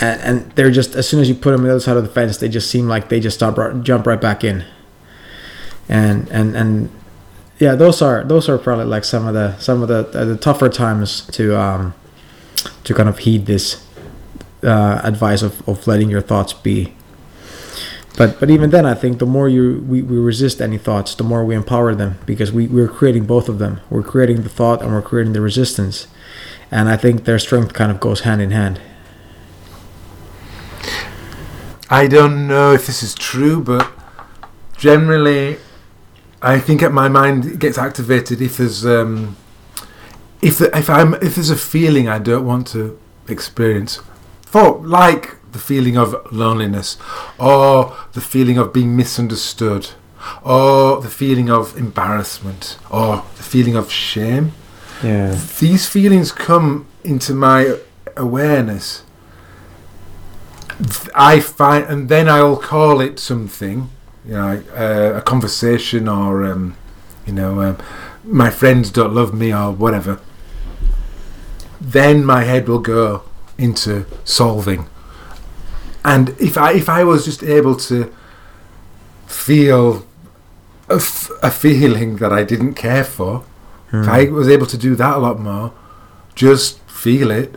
and 0.00 0.20
and 0.22 0.52
they're 0.52 0.70
just 0.70 0.94
as 0.94 1.08
soon 1.08 1.20
as 1.20 1.28
you 1.28 1.34
put 1.34 1.52
them 1.52 1.60
on 1.60 1.66
the 1.66 1.70
other 1.70 1.80
side 1.80 1.96
of 1.96 2.02
the 2.02 2.10
fence 2.10 2.38
they 2.38 2.48
just 2.48 2.70
seem 2.70 2.88
like 2.88 3.08
they 3.08 3.20
just 3.20 3.40
right, 3.40 3.82
jump 3.82 4.06
right 4.06 4.20
back 4.20 4.44
in 4.44 4.64
and 5.88 6.28
and 6.30 6.56
and 6.56 6.90
yeah 7.58 7.74
those 7.74 8.00
are 8.00 8.24
those 8.24 8.48
are 8.48 8.58
probably 8.58 8.84
like 8.84 9.04
some 9.04 9.26
of 9.26 9.34
the 9.34 9.56
some 9.58 9.82
of 9.82 9.88
the 9.88 10.08
uh, 10.18 10.24
the 10.24 10.36
tougher 10.36 10.68
times 10.68 11.26
to 11.26 11.58
um 11.58 11.92
to 12.84 12.94
kind 12.94 13.08
of 13.08 13.18
heed 13.18 13.46
this 13.46 13.86
uh, 14.62 15.00
advice 15.04 15.42
of, 15.42 15.66
of 15.68 15.86
letting 15.86 16.10
your 16.10 16.20
thoughts 16.20 16.52
be. 16.52 16.94
But 18.16 18.40
but 18.40 18.50
even 18.50 18.70
then, 18.70 18.84
I 18.84 18.94
think 18.94 19.18
the 19.18 19.26
more 19.26 19.48
you 19.48 19.84
we, 19.88 20.02
we 20.02 20.18
resist 20.18 20.60
any 20.60 20.78
thoughts, 20.78 21.14
the 21.14 21.24
more 21.24 21.44
we 21.44 21.54
empower 21.54 21.94
them 21.94 22.18
because 22.26 22.52
we 22.52 22.66
we're 22.66 22.88
creating 22.88 23.24
both 23.24 23.48
of 23.48 23.58
them. 23.58 23.80
We're 23.88 24.02
creating 24.02 24.42
the 24.42 24.48
thought 24.48 24.82
and 24.82 24.92
we're 24.92 25.02
creating 25.02 25.32
the 25.32 25.40
resistance, 25.40 26.06
and 26.70 26.88
I 26.88 26.96
think 26.96 27.24
their 27.24 27.38
strength 27.38 27.72
kind 27.72 27.90
of 27.90 28.00
goes 28.00 28.20
hand 28.20 28.42
in 28.42 28.50
hand. 28.50 28.80
I 31.90 32.06
don't 32.06 32.46
know 32.46 32.72
if 32.72 32.86
this 32.86 33.02
is 33.02 33.14
true, 33.14 33.60
but 33.62 33.90
generally, 34.76 35.56
I 36.40 36.60
think 36.60 36.88
my 36.92 37.08
mind 37.08 37.58
gets 37.58 37.78
activated 37.78 38.40
if 38.40 38.58
there's 38.58 38.86
um, 38.86 39.36
if 40.40 40.60
if 40.60 40.88
I'm 40.88 41.14
if 41.14 41.34
there's 41.34 41.50
a 41.50 41.56
feeling 41.56 42.08
I 42.08 42.18
don't 42.18 42.46
want 42.46 42.68
to 42.68 42.98
experience, 43.28 44.00
for 44.42 44.78
like 44.78 45.36
the 45.52 45.58
feeling 45.58 45.96
of 45.98 46.14
loneliness, 46.30 46.96
or 47.38 47.96
the 48.12 48.20
feeling 48.20 48.56
of 48.56 48.72
being 48.72 48.96
misunderstood, 48.96 49.90
or 50.44 51.00
the 51.00 51.10
feeling 51.10 51.50
of 51.50 51.76
embarrassment, 51.76 52.78
or 52.88 53.24
the 53.36 53.42
feeling 53.42 53.76
of 53.76 53.90
shame. 53.90 54.52
Yeah. 55.02 55.34
These 55.58 55.88
feelings 55.88 56.30
come 56.30 56.86
into 57.02 57.34
my 57.34 57.78
awareness. 58.16 59.02
I 61.14 61.40
find, 61.40 61.84
and 61.86 62.08
then 62.08 62.28
I'll 62.28 62.56
call 62.56 63.00
it 63.00 63.18
something, 63.18 63.90
you 64.24 64.32
know, 64.32 64.62
uh, 64.74 65.18
a 65.18 65.20
conversation, 65.22 66.08
or 66.08 66.44
um, 66.44 66.76
you 67.26 67.32
know, 67.32 67.60
um, 67.60 67.78
my 68.24 68.50
friends 68.50 68.90
don't 68.90 69.14
love 69.14 69.34
me, 69.34 69.52
or 69.52 69.72
whatever. 69.72 70.20
Then 71.80 72.24
my 72.24 72.44
head 72.44 72.68
will 72.68 72.78
go 72.78 73.22
into 73.58 74.06
solving, 74.24 74.86
and 76.04 76.30
if 76.38 76.56
I 76.56 76.72
if 76.72 76.88
I 76.88 77.04
was 77.04 77.24
just 77.24 77.42
able 77.42 77.76
to 77.76 78.12
feel 79.26 80.06
a, 80.88 80.94
f- 80.96 81.30
a 81.42 81.50
feeling 81.50 82.16
that 82.16 82.32
I 82.32 82.42
didn't 82.44 82.74
care 82.74 83.04
for, 83.04 83.44
if 83.92 84.08
I 84.08 84.24
was 84.26 84.48
able 84.48 84.66
to 84.66 84.78
do 84.78 84.94
that 84.96 85.16
a 85.16 85.18
lot 85.18 85.38
more, 85.40 85.72
just 86.34 86.78
feel 86.88 87.30
it. 87.30 87.56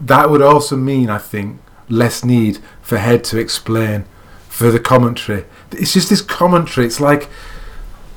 That 0.00 0.30
would 0.30 0.42
also 0.42 0.76
mean, 0.76 1.10
I 1.10 1.18
think, 1.18 1.60
less 1.88 2.24
need 2.24 2.58
for 2.80 2.98
head 2.98 3.24
to 3.24 3.38
explain, 3.38 4.04
for 4.48 4.70
the 4.70 4.80
commentary. 4.80 5.44
It's 5.72 5.92
just 5.92 6.10
this 6.10 6.22
commentary. 6.22 6.86
It's 6.86 7.00
like 7.00 7.28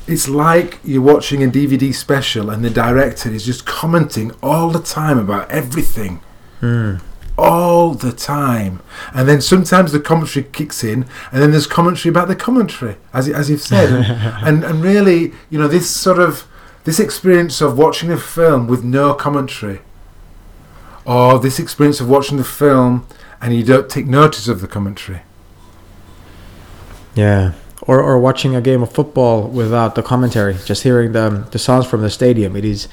it's 0.08 0.28
like 0.28 0.80
you're 0.84 1.02
watching 1.02 1.43
a 1.43 1.48
DVD 1.48 1.93
special 1.93 2.50
and 2.50 2.63
the 2.63 2.69
director 2.69 3.30
is 3.30 3.46
just 3.46 3.65
commenting 3.65 4.32
all 4.41 4.69
the 4.69 4.82
time 4.82 5.17
about 5.17 5.50
everything. 5.50 6.22
Hmm. 6.60 6.96
All 7.36 7.96
the 7.96 8.12
time, 8.12 8.84
and 9.12 9.28
then 9.28 9.41
sometimes 9.41 9.91
the 9.91 10.00
commentary 10.00 10.46
kicks 10.52 10.84
in, 10.84 11.08
and 11.32 11.41
then 11.41 11.50
there's 11.50 11.65
commentary 11.65 12.12
about 12.12 12.28
the 12.28 12.36
commentary, 12.36 12.98
as 13.12 13.28
as 13.28 13.50
you've 13.50 13.60
said, 13.60 13.91
and, 13.91 14.06
and 14.48 14.63
and 14.63 14.84
really, 14.84 15.34
you 15.50 15.58
know, 15.58 15.67
this 15.67 15.89
sort 15.89 16.19
of 16.19 16.48
this 16.84 17.00
experience 17.00 17.60
of 17.60 17.76
watching 17.76 18.12
a 18.12 18.17
film 18.17 18.67
with 18.67 18.84
no 18.84 19.15
commentary, 19.15 19.82
or 21.06 21.39
this 21.39 21.60
experience 21.60 22.00
of 22.00 22.10
watching 22.10 22.38
the 22.38 22.44
film 22.44 23.06
and 23.42 23.54
you 23.54 23.63
don't 23.63 23.89
take 23.89 24.06
notice 24.06 24.48
of 24.48 24.62
the 24.62 24.68
commentary. 24.68 25.22
Yeah. 27.16 27.54
Or, 27.82 28.02
or 28.02 28.18
watching 28.18 28.56
a 28.56 28.62
game 28.62 28.82
of 28.82 28.94
football 28.94 29.44
without 29.48 29.96
the 29.96 30.02
commentary, 30.02 30.56
just 30.66 30.84
hearing 30.84 31.12
the 31.12 31.46
the 31.52 31.60
sounds 31.60 31.86
from 31.86 32.02
the 32.02 32.10
stadium. 32.10 32.56
It 32.56 32.63
is, 32.63 32.88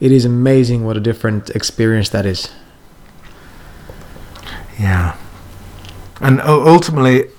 it 0.00 0.10
is 0.10 0.24
amazing 0.24 0.84
what 0.84 0.96
a 0.96 1.00
different 1.00 1.50
experience 1.50 2.08
that 2.08 2.26
is. 2.26 2.50
Yeah. 4.80 5.16
And 6.20 6.40
ultimately, 6.40 7.30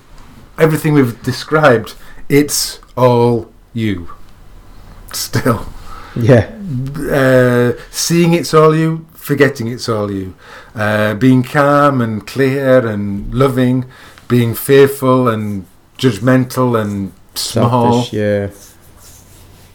everything 0.57 0.93
we've 0.93 1.21
described, 1.23 1.95
it's 2.29 2.79
all 2.95 3.51
you. 3.73 4.09
Still. 5.11 5.65
Yeah. 6.15 6.51
Uh, 6.95 7.73
seeing 7.91 8.33
it's 8.33 8.53
all 8.53 8.73
you, 8.73 9.05
forgetting 9.23 9.67
it's 9.69 9.87
all 9.87 10.11
you. 10.11 10.35
Uh, 10.75 11.13
being 11.15 11.43
calm 11.43 12.01
and 12.01 12.27
clear 12.27 12.85
and 12.85 13.33
loving, 13.33 13.85
being 14.27 14.53
fearful 14.53 15.29
and 15.29 15.65
judgmental 15.97 16.79
and 16.79 17.13
small. 17.35 18.03
Selfish. 18.03 18.13
Yeah. 18.13 18.49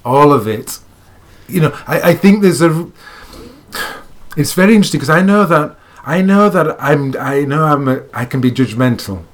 all 0.05 0.33
of 0.33 0.47
it. 0.47 0.79
You 1.49 1.61
know, 1.63 1.73
I, 1.87 2.11
I 2.11 2.15
think 2.15 2.43
there's 2.43 2.61
a. 2.61 2.91
It's 4.37 4.53
very 4.53 4.75
interesting 4.75 5.01
because 5.01 5.11
I 5.11 5.23
know 5.23 5.47
that 5.47 5.77
I 6.05 6.23
know 6.23 6.49
that 6.51 6.77
I'm 6.81 7.15
I 7.19 7.45
know 7.45 7.65
I'm 7.65 7.89
a, 7.89 8.03
I 8.13 8.25
can 8.25 8.41
be 8.41 8.51
judgmental, 8.51 9.25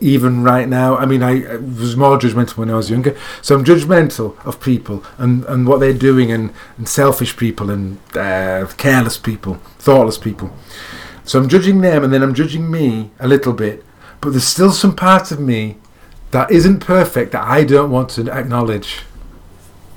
even 0.00 0.42
right 0.42 0.68
now. 0.68 0.96
I 0.96 1.06
mean, 1.06 1.22
I, 1.22 1.44
I 1.44 1.56
was 1.56 1.96
more 1.96 2.18
judgmental 2.18 2.56
when 2.56 2.70
I 2.70 2.74
was 2.74 2.90
younger, 2.90 3.16
so 3.42 3.56
I'm 3.56 3.64
judgmental 3.64 4.44
of 4.46 4.60
people 4.60 5.04
and, 5.18 5.44
and 5.46 5.66
what 5.66 5.80
they're 5.80 5.92
doing 5.92 6.30
and, 6.30 6.52
and 6.76 6.88
selfish 6.88 7.36
people 7.36 7.70
and 7.70 7.98
uh, 8.16 8.66
careless 8.76 9.18
people, 9.18 9.54
thoughtless 9.78 10.18
people. 10.18 10.52
So 11.24 11.38
I'm 11.38 11.48
judging 11.48 11.80
them 11.80 12.04
and 12.04 12.12
then 12.12 12.22
I'm 12.22 12.34
judging 12.34 12.70
me 12.70 13.10
a 13.18 13.28
little 13.28 13.52
bit, 13.52 13.84
but 14.20 14.30
there's 14.30 14.46
still 14.46 14.72
some 14.72 14.96
part 14.96 15.30
of 15.30 15.40
me 15.40 15.76
that 16.30 16.50
isn't 16.50 16.80
perfect 16.80 17.32
that 17.32 17.44
I 17.44 17.64
don't 17.64 17.90
want 17.90 18.10
to 18.10 18.30
acknowledge. 18.30 19.00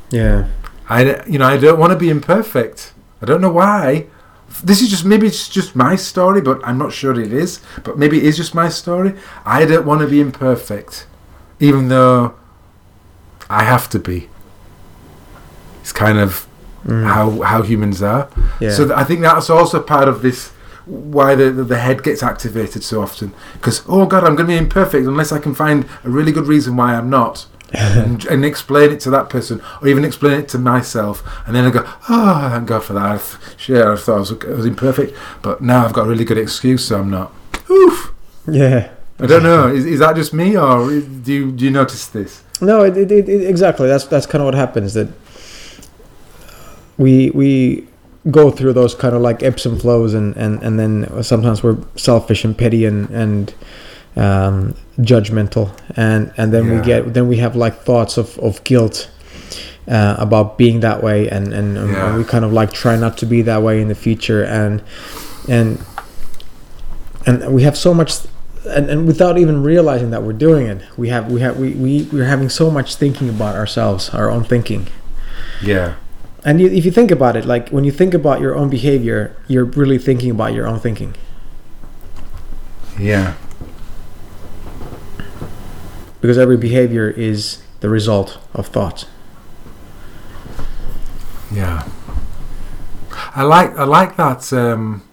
Yeah. 0.09 0.47
I, 0.89 1.25
you 1.25 1.39
know, 1.39 1.47
I 1.47 1.57
don't 1.57 1.79
want 1.79 1.93
to 1.93 1.97
be 1.97 2.09
imperfect. 2.09 2.93
I 3.21 3.25
don't 3.25 3.41
know 3.41 3.51
why. 3.51 4.07
This 4.63 4.81
is 4.81 4.89
just 4.89 5.05
maybe 5.05 5.27
it's 5.27 5.47
just 5.49 5.75
my 5.75 5.95
story, 5.95 6.41
but 6.41 6.59
I'm 6.63 6.77
not 6.77 6.91
sure 6.93 7.19
it 7.19 7.33
is. 7.33 7.61
But 7.83 7.97
maybe 7.97 8.17
it 8.17 8.23
is 8.25 8.37
just 8.37 8.53
my 8.55 8.69
story. 8.69 9.13
I 9.45 9.65
don't 9.65 9.85
want 9.85 10.01
to 10.01 10.07
be 10.07 10.19
imperfect, 10.19 11.07
even 11.59 11.87
though 11.87 12.33
I 13.49 13.63
have 13.63 13.89
to 13.89 13.99
be. 13.99 14.29
It's 15.81 15.91
kind 15.93 16.19
of 16.19 16.47
Mm. 16.85 17.03
how 17.05 17.41
how 17.43 17.61
humans 17.61 18.01
are. 18.01 18.27
Yeah. 18.59 18.71
So 18.71 18.85
th- 18.87 18.97
I 18.97 19.03
think 19.03 19.21
that's 19.21 19.51
also 19.51 19.79
part 19.79 20.07
of 20.07 20.23
this 20.23 20.49
why 20.87 21.35
the 21.35 21.51
the, 21.51 21.63
the 21.63 21.77
head 21.77 22.01
gets 22.01 22.23
activated 22.23 22.83
so 22.83 23.03
often. 23.03 23.33
Because 23.53 23.83
oh 23.87 24.07
god, 24.07 24.23
I'm 24.23 24.35
going 24.35 24.47
to 24.49 24.53
be 24.53 24.57
imperfect 24.57 25.05
unless 25.05 25.31
I 25.31 25.37
can 25.37 25.53
find 25.53 25.85
a 26.03 26.09
really 26.09 26.31
good 26.31 26.47
reason 26.47 26.75
why 26.75 26.95
I'm 26.95 27.07
not. 27.09 27.45
And, 27.73 28.25
and 28.25 28.43
explain 28.45 28.91
it 28.91 28.99
to 29.01 29.10
that 29.12 29.29
person, 29.29 29.62
or 29.81 29.88
even 29.88 30.03
explain 30.05 30.39
it 30.39 30.49
to 30.49 30.57
myself, 30.60 31.23
and 31.47 31.55
then 31.55 31.65
I 31.65 31.69
go, 31.71 31.84
ah, 31.86 32.01
"Oh, 32.10 32.49
thank 32.49 32.67
God 32.67 32.84
for 32.84 32.93
that." 32.93 33.38
Sure, 33.57 33.93
I 33.93 33.95
thought 33.97 34.15
I 34.15 34.19
was, 34.19 34.31
I 34.31 34.49
was 34.49 34.65
imperfect, 34.65 35.17
but 35.41 35.62
now 35.62 35.86
I've 35.86 35.93
got 35.93 36.05
a 36.05 36.10
really 36.10 36.25
good 36.25 36.38
excuse, 36.38 36.86
so 36.86 36.99
I'm 36.99 37.10
not. 37.10 37.34
Oof! 37.69 38.13
yeah. 38.47 38.91
I 39.19 39.27
don't 39.27 39.43
know. 39.43 39.67
Is, 39.67 39.86
is 39.86 39.99
that 39.99 40.15
just 40.15 40.34
me, 40.34 40.57
or 40.57 40.89
do 40.99 41.31
you 41.31 41.51
do 41.51 41.65
you 41.65 41.71
notice 41.71 42.07
this? 42.07 42.43
No, 42.60 42.81
it, 42.84 42.97
it, 42.97 43.12
it, 43.12 43.29
it- 43.29 43.47
exactly. 43.47 43.88
That's 43.88 44.05
that's 44.05 44.25
kind 44.25 44.41
of 44.41 44.45
what 44.45 44.55
happens. 44.55 44.95
That 44.95 45.10
we 46.97 47.29
we 47.31 47.88
go 48.29 48.51
through 48.51 48.73
those 48.73 48.93
kind 48.95 49.15
of 49.15 49.21
like 49.21 49.43
ebbs 49.43 49.65
and 49.65 49.79
flows, 49.79 50.13
and 50.13 50.36
and 50.38 50.62
and 50.63 50.79
then 50.79 51.23
sometimes 51.23 51.63
we're 51.63 51.77
selfish 51.95 52.43
and 52.43 52.57
petty 52.57 52.86
and 52.86 53.10
and 53.12 53.53
um, 54.15 54.76
judgmental, 55.00 55.71
and 55.95 56.32
and 56.38 56.52
then 56.54 56.65
Yeah. 56.65 56.80
we 56.80 56.86
get 56.86 57.13
then 57.13 57.28
we 57.28 57.38
have 57.38 57.56
like 57.56 57.84
thoughts 57.84 58.17
of 58.17 58.38
of 58.39 58.63
guilt. 58.63 59.10
Uh, 59.88 60.15
about 60.19 60.60
being 60.60 60.80
that 60.82 61.02
way 61.02 61.28
and, 61.28 61.52
and, 61.52 61.76
and 61.76 61.91
Yeah. 61.91 62.15
we 62.15 62.24
kind 62.24 62.45
of 62.45 62.54
like 62.54 62.71
try 62.71 62.95
not 62.95 63.17
to 63.17 63.26
be 63.26 63.41
that 63.41 63.63
way 63.63 63.82
in 63.82 63.88
the 63.88 63.95
future 63.95 64.43
and 64.43 64.82
and 65.50 65.80
and 67.26 67.52
we 67.52 67.63
have 67.63 67.76
so 67.76 67.91
much 67.93 68.13
and, 68.69 68.89
and 68.91 69.08
without 69.08 69.39
even 69.39 69.63
realizing 69.63 70.12
that 70.12 70.21
we're 70.21 70.38
doing 70.38 70.67
it 70.67 70.84
we 70.97 71.10
have 71.10 71.32
we 71.32 71.41
have 71.41 71.58
we, 71.58 71.71
we 71.71 72.04
we're 72.13 72.26
having 72.30 72.47
so 72.47 72.69
much 72.69 72.95
thinking 72.95 73.28
about 73.28 73.56
ourselves 73.56 74.10
our 74.12 74.30
own 74.30 74.43
thinking 74.43 74.86
Yeah, 75.63 75.95
and 76.45 76.62
you, 76.62 76.67
if 76.69 76.86
you 76.86 76.91
think 76.91 77.10
about 77.12 77.36
it 77.36 77.45
like 77.45 77.69
when 77.69 77.84
you 77.84 77.91
think 77.91 78.13
about 78.13 78.39
your 78.39 78.56
own 78.56 78.69
behavior 78.69 79.36
you're 79.47 79.65
really 79.65 79.97
thinking 79.97 80.30
about 80.30 80.54
your 80.54 80.67
own 80.67 80.80
thinking 80.80 81.15
yeah, 83.00 83.34
because 86.21 86.38
every 86.38 86.57
behavior 86.57 87.10
is 87.10 87.62
the 87.81 87.89
result 87.89 88.38
of 88.53 88.67
thoughts 88.67 89.05
yeah. 91.53 91.86
I 93.36 93.43
like 93.43 93.77
I 93.77 93.84
like 93.84 94.15
that. 94.17 94.51
Um, 94.53 95.03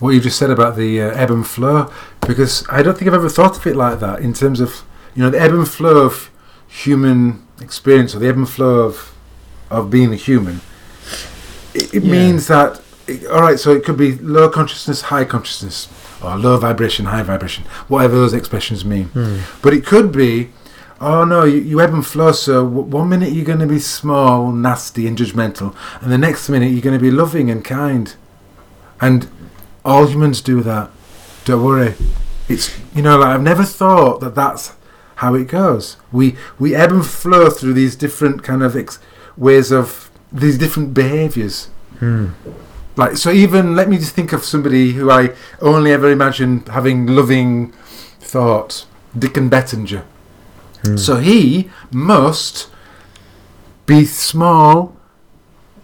what 0.00 0.10
you 0.10 0.20
just 0.20 0.36
said 0.38 0.50
about 0.50 0.76
the 0.76 1.00
uh, 1.00 1.10
ebb 1.12 1.30
and 1.30 1.46
flow, 1.46 1.92
because 2.26 2.66
I 2.68 2.82
don't 2.82 2.96
think 2.98 3.08
I've 3.08 3.14
ever 3.14 3.28
thought 3.28 3.56
of 3.56 3.66
it 3.66 3.76
like 3.76 4.00
that 4.00 4.20
in 4.20 4.32
terms 4.32 4.60
of 4.60 4.82
you 5.14 5.22
know 5.22 5.30
the 5.30 5.40
ebb 5.40 5.52
and 5.52 5.68
flow 5.68 5.98
of 6.04 6.30
human 6.66 7.46
experience 7.60 8.14
or 8.14 8.18
the 8.18 8.28
ebb 8.28 8.36
and 8.36 8.48
flow 8.48 8.80
of 8.80 9.14
of 9.70 9.90
being 9.90 10.12
a 10.12 10.16
human. 10.16 10.60
It, 11.72 11.94
it 11.94 12.02
Yeah. 12.02 12.10
means 12.12 12.48
that 12.48 12.80
it- 13.06 13.26
all 13.26 13.42
right. 13.42 13.58
So 13.58 13.70
it 13.72 13.84
could 13.84 13.96
be 13.96 14.16
low 14.18 14.48
consciousness, 14.48 15.02
high 15.02 15.24
consciousness, 15.24 15.88
or 16.22 16.36
low 16.36 16.56
vibration, 16.58 17.06
high 17.06 17.22
vibration, 17.22 17.64
whatever 17.88 18.14
those 18.16 18.32
expressions 18.34 18.84
mean. 18.84 19.10
But 19.62 19.74
it 19.74 19.84
could 19.86 20.12
be, 20.12 20.50
oh 21.00 21.24
no, 21.24 21.44
you, 21.44 21.58
you 21.60 21.80
ebb 21.80 21.92
and 21.94 22.04
flow. 22.06 22.32
So 22.32 22.64
w- 22.64 22.82
one 22.82 23.08
minute 23.08 23.32
you're 23.32 23.44
going 23.44 23.58
to 23.60 23.66
be 23.66 23.78
small, 23.78 24.52
nasty, 24.52 25.06
and 25.06 25.16
judgmental, 25.18 25.74
and 26.00 26.10
the 26.12 26.18
next 26.18 26.48
minute 26.48 26.70
you're 26.72 26.82
going 26.82 26.98
to 26.98 27.02
be 27.02 27.10
loving 27.10 27.50
and 27.50 27.64
kind. 27.64 28.14
And 29.00 29.28
all 29.84 30.06
humans 30.06 30.40
do 30.40 30.62
that. 30.62 30.90
Don't 31.44 31.62
worry. 31.64 31.94
It's 32.48 32.70
you 32.94 33.02
know 33.02 33.18
like 33.18 33.30
I've 33.34 33.42
never 33.42 33.64
thought 33.64 34.20
that 34.20 34.34
that's 34.34 34.72
how 35.16 35.34
it 35.34 35.48
goes. 35.48 35.96
We 36.12 36.36
we 36.58 36.74
ebb 36.74 36.92
and 36.92 37.04
flow 37.06 37.50
through 37.50 37.74
these 37.74 37.96
different 37.96 38.42
kind 38.42 38.62
of 38.62 38.76
ex- 38.76 38.98
ways 39.36 39.70
of 39.72 40.10
these 40.32 40.56
different 40.58 40.94
behaviours. 40.94 41.68
Hmm. 41.98 42.28
Like 42.96 43.16
so, 43.16 43.30
even 43.30 43.74
let 43.74 43.88
me 43.88 43.98
just 43.98 44.14
think 44.14 44.32
of 44.32 44.44
somebody 44.44 44.92
who 44.92 45.10
I 45.10 45.34
only 45.60 45.92
ever 45.92 46.10
imagine 46.10 46.60
having 46.66 47.06
loving 47.06 47.72
thoughts. 48.20 48.86
Dicken 49.16 49.48
Bettinger. 49.48 50.04
Hmm. 50.82 50.96
So 50.96 51.16
he 51.16 51.70
must 51.92 52.68
be 53.86 54.04
small, 54.04 54.96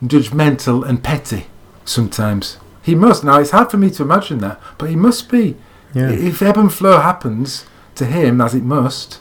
judgmental, 0.03 0.87
and 0.88 1.03
petty 1.03 1.46
sometimes. 1.85 2.59
He 2.83 2.94
must. 2.94 3.25
Now, 3.25 3.38
it's 3.40 3.51
hard 3.51 3.70
for 3.70 3.77
me 3.77 3.90
to 3.90 4.03
imagine 4.03 4.38
that, 4.38 4.61
but 4.79 4.90
he 4.90 4.96
must 4.96 5.29
be. 5.31 5.57
yeah. 5.94 6.11
If 6.11 6.42
ebb 6.42 6.57
and 6.57 6.73
flow 6.73 6.99
happens 7.01 7.66
to 7.96 8.07
him, 8.07 8.40
as 8.40 8.55
it 8.55 8.62
must, 8.62 9.20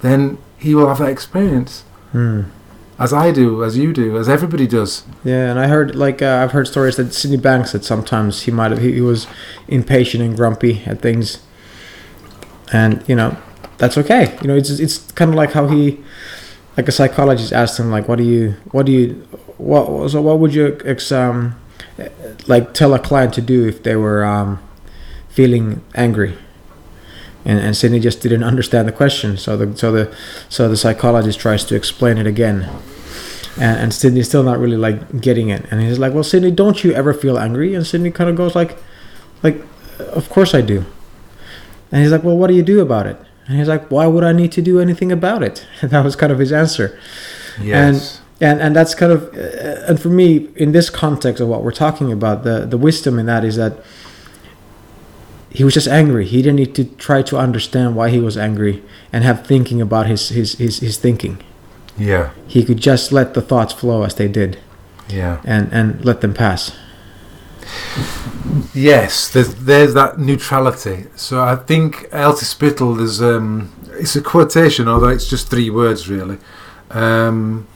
then 0.00 0.38
he 0.58 0.74
will 0.74 0.88
have 0.88 0.98
that 0.98 1.08
experience. 1.10 1.82
Hmm. 2.12 2.42
As 2.98 3.12
I 3.12 3.30
do, 3.30 3.62
as 3.62 3.76
you 3.76 3.92
do, 3.92 4.16
as 4.16 4.26
everybody 4.28 4.66
does. 4.66 5.04
Yeah, 5.22 5.50
and 5.50 5.58
I 5.58 5.68
heard 5.68 5.94
like 5.94 6.22
uh, 6.22 6.40
I've 6.42 6.52
heard 6.52 6.66
stories 6.66 6.96
that 6.96 7.12
Sydney 7.12 7.36
Banks 7.36 7.72
that 7.72 7.84
sometimes 7.84 8.42
he 8.42 8.50
might 8.50 8.70
have 8.70 8.80
he, 8.80 8.92
he 8.92 9.00
was 9.02 9.26
impatient 9.68 10.24
and 10.24 10.34
grumpy 10.34 10.82
at 10.86 11.02
things, 11.02 11.42
and 12.72 13.04
you 13.06 13.14
know 13.14 13.36
that's 13.76 13.98
okay. 13.98 14.38
You 14.40 14.48
know 14.48 14.56
it's 14.56 14.70
it's 14.70 15.12
kind 15.12 15.30
of 15.30 15.34
like 15.34 15.52
how 15.52 15.68
he, 15.68 16.02
like 16.78 16.88
a 16.88 16.92
psychologist 16.92 17.52
asked 17.52 17.78
him 17.78 17.90
like 17.90 18.08
what 18.08 18.16
do 18.16 18.24
you 18.24 18.54
what 18.72 18.86
do 18.86 18.92
you 18.92 19.08
what 19.58 20.10
so 20.10 20.22
what 20.22 20.38
would 20.38 20.54
you 20.54 20.78
ex, 20.84 21.12
um 21.12 21.54
like 22.46 22.72
tell 22.72 22.94
a 22.94 22.98
client 22.98 23.34
to 23.34 23.42
do 23.42 23.66
if 23.66 23.82
they 23.82 23.96
were 23.96 24.24
um 24.24 24.58
feeling 25.28 25.82
angry. 25.94 26.38
And, 27.46 27.60
and 27.60 27.76
Sydney 27.76 28.00
just 28.00 28.20
didn't 28.20 28.42
understand 28.42 28.88
the 28.88 28.92
question, 28.92 29.36
so 29.36 29.56
the 29.56 29.76
so 29.76 29.92
the 29.92 30.14
so 30.48 30.68
the 30.68 30.76
psychologist 30.76 31.38
tries 31.38 31.64
to 31.66 31.76
explain 31.76 32.18
it 32.18 32.26
again, 32.26 32.68
and, 33.56 33.78
and 33.78 33.94
Sydney's 33.94 34.28
still 34.28 34.42
not 34.42 34.58
really 34.58 34.76
like 34.76 35.20
getting 35.20 35.48
it. 35.50 35.64
And 35.70 35.80
he's 35.80 36.00
like, 36.00 36.12
"Well, 36.12 36.24
Sydney, 36.24 36.50
don't 36.50 36.82
you 36.82 36.92
ever 36.92 37.14
feel 37.14 37.38
angry?" 37.38 37.74
And 37.74 37.86
Sydney 37.86 38.10
kind 38.10 38.28
of 38.28 38.34
goes 38.34 38.56
like, 38.56 38.76
"Like, 39.44 39.62
of 40.00 40.28
course 40.28 40.54
I 40.54 40.60
do." 40.60 40.84
And 41.92 42.02
he's 42.02 42.10
like, 42.10 42.24
"Well, 42.24 42.36
what 42.36 42.48
do 42.48 42.54
you 42.54 42.64
do 42.64 42.80
about 42.80 43.06
it?" 43.06 43.16
And 43.46 43.58
he's 43.58 43.68
like, 43.68 43.88
"Why 43.92 44.08
would 44.08 44.24
I 44.24 44.32
need 44.32 44.50
to 44.52 44.62
do 44.62 44.80
anything 44.80 45.12
about 45.12 45.44
it?" 45.44 45.64
And 45.80 45.92
that 45.92 46.04
was 46.04 46.16
kind 46.16 46.32
of 46.32 46.40
his 46.40 46.50
answer. 46.52 46.98
Yes. 47.62 47.76
And 47.78 48.26
and 48.40 48.60
and 48.60 48.76
that's 48.76 48.94
kind 48.94 49.12
of 49.12 49.22
uh, 49.34 49.86
and 49.88 50.00
for 50.00 50.08
me 50.08 50.48
in 50.56 50.72
this 50.72 50.90
context 50.90 51.40
of 51.40 51.48
what 51.48 51.62
we're 51.62 51.70
talking 51.70 52.10
about, 52.10 52.42
the 52.42 52.66
the 52.66 52.76
wisdom 52.76 53.18
in 53.20 53.26
that 53.26 53.44
is 53.44 53.56
that 53.56 53.78
he 55.56 55.64
was 55.64 55.74
just 55.74 55.88
angry. 55.88 56.24
He 56.26 56.38
didn't 56.42 56.56
need 56.62 56.74
to 56.74 56.84
try 57.06 57.22
to 57.22 57.36
understand 57.46 57.96
why 57.96 58.10
he 58.10 58.20
was 58.20 58.36
angry 58.36 58.82
and 59.12 59.24
have 59.24 59.46
thinking 59.46 59.80
about 59.80 60.06
his 60.06 60.22
his 60.38 60.48
his, 60.58 60.74
his 60.80 60.96
thinking. 60.98 61.36
yeah. 61.98 62.26
He 62.54 62.60
could 62.66 62.80
just 62.90 63.12
let 63.12 63.32
the 63.34 63.40
thoughts 63.50 63.72
flow 63.80 64.02
as 64.04 64.14
they 64.14 64.28
did 64.28 64.58
Yeah. 65.08 65.36
and 65.44 65.64
and 65.72 65.86
let 66.04 66.20
them 66.20 66.34
pass. 66.34 66.72
Yes, 68.74 69.28
there's 69.32 69.54
there's 69.54 69.94
that 69.94 70.18
neutrality. 70.18 71.06
So 71.16 71.40
I 71.42 71.56
think 71.56 72.06
Elsie 72.12 72.44
Spittle, 72.46 72.94
there's 72.94 73.20
um, 73.20 73.72
it's 73.98 74.16
a 74.16 74.22
quotation, 74.22 74.88
although 74.88 75.08
it's 75.08 75.28
just 75.28 75.48
three 75.50 75.70
words 75.70 76.08
really. 76.08 76.38
Um, 76.90 77.66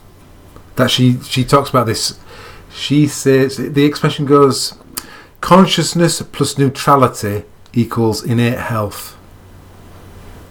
that 0.76 0.90
she 0.90 1.18
she 1.20 1.44
talks 1.44 1.70
about 1.70 1.86
this. 1.86 2.18
She 2.72 3.06
says 3.08 3.56
the 3.56 3.84
expression 3.84 4.26
goes, 4.26 4.74
consciousness 5.40 6.22
plus 6.22 6.56
neutrality 6.58 7.44
equals 7.72 8.24
innate 8.24 8.58
health. 8.58 9.16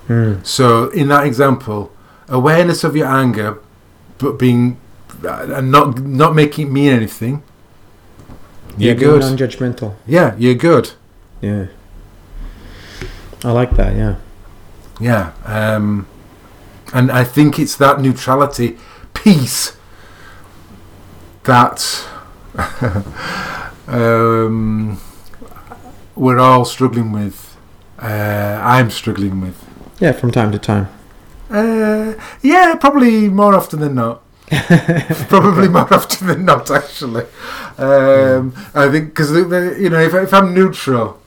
Hmm. 0.08 0.36
So 0.44 0.90
in 0.90 1.08
that 1.10 1.26
example, 1.26 1.92
awareness 2.28 2.84
of 2.84 2.96
your 2.96 3.08
anger, 3.08 3.60
but 4.18 4.40
being 4.40 4.78
uh, 5.24 5.54
and 5.56 5.72
not 5.72 6.00
not 6.00 6.36
making 6.36 6.68
it 6.68 6.72
mean 6.72 6.92
anything. 6.92 7.44
You're 8.78 8.94
yeah, 8.94 9.00
good. 9.00 9.22
non-judgmental. 9.22 9.96
yeah, 10.08 10.36
you're 10.38 10.56
good. 10.56 10.92
Yeah, 11.42 11.68
I 13.44 13.52
like 13.52 13.72
that. 13.72 13.96
Yeah, 13.96 14.16
Yeah, 15.00 15.34
um, 15.46 16.08
and 16.94 17.12
I 17.12 17.24
think 17.24 17.60
it's 17.60 17.76
that 17.78 18.00
neutrality 18.00 18.78
piece 19.14 19.76
that 21.44 22.08
um, 23.88 25.00
we're 26.20 26.38
all 26.40 26.66
struggling 26.66 27.12
with. 27.12 27.58
Uh, 27.98 28.60
I'm 28.64 28.92
struggling 28.92 29.42
with. 29.42 29.58
yeah. 30.00 30.12
From 30.12 30.32
time 30.32 30.52
to 30.52 30.60
time. 30.60 30.88
Uh, 31.50 32.14
yeah, 32.42 32.76
probably 32.76 33.30
more 33.30 33.56
often 33.56 33.80
than 33.80 33.96
not. 33.96 34.22
probably 35.30 35.68
more 35.68 35.92
often 35.94 36.28
than 36.28 36.46
not, 36.46 36.70
actually. 36.70 37.26
Um, 37.78 38.54
I 38.76 38.90
think 38.90 39.10
because 39.10 39.32
you 39.32 39.90
know, 39.90 40.00
if, 40.00 40.14
if 40.14 40.34
I'm 40.34 40.54
neutral, 40.54 41.20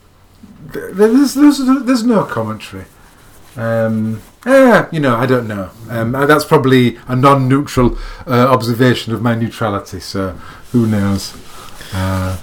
there's 0.73 1.35
there's, 1.35 1.59
there's 1.59 2.05
no 2.05 2.25
commentary. 2.25 2.85
Um, 3.57 4.23
eh, 4.47 4.87
you 4.93 5.01
know, 5.01 5.17
I 5.17 5.27
don't 5.27 5.49
know. 5.49 5.71
Um, 5.89 6.13
that's 6.13 6.45
probably 6.45 6.99
a 7.09 7.17
non-neutral 7.17 7.99
uh, 8.27 8.49
observation 8.49 9.13
of 9.13 9.23
my 9.23 9.35
neutrality. 9.35 10.01
So 10.01 10.33
who 10.73 10.87
knows? 10.87 11.35
Uh, 11.93 12.39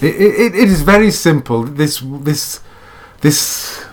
it, 0.00 0.14
it, 0.14 0.54
it 0.54 0.68
is 0.68 0.82
very 0.82 1.10
simple. 1.10 1.64
This 1.64 2.02
this 2.04 2.60
this. 3.20 3.84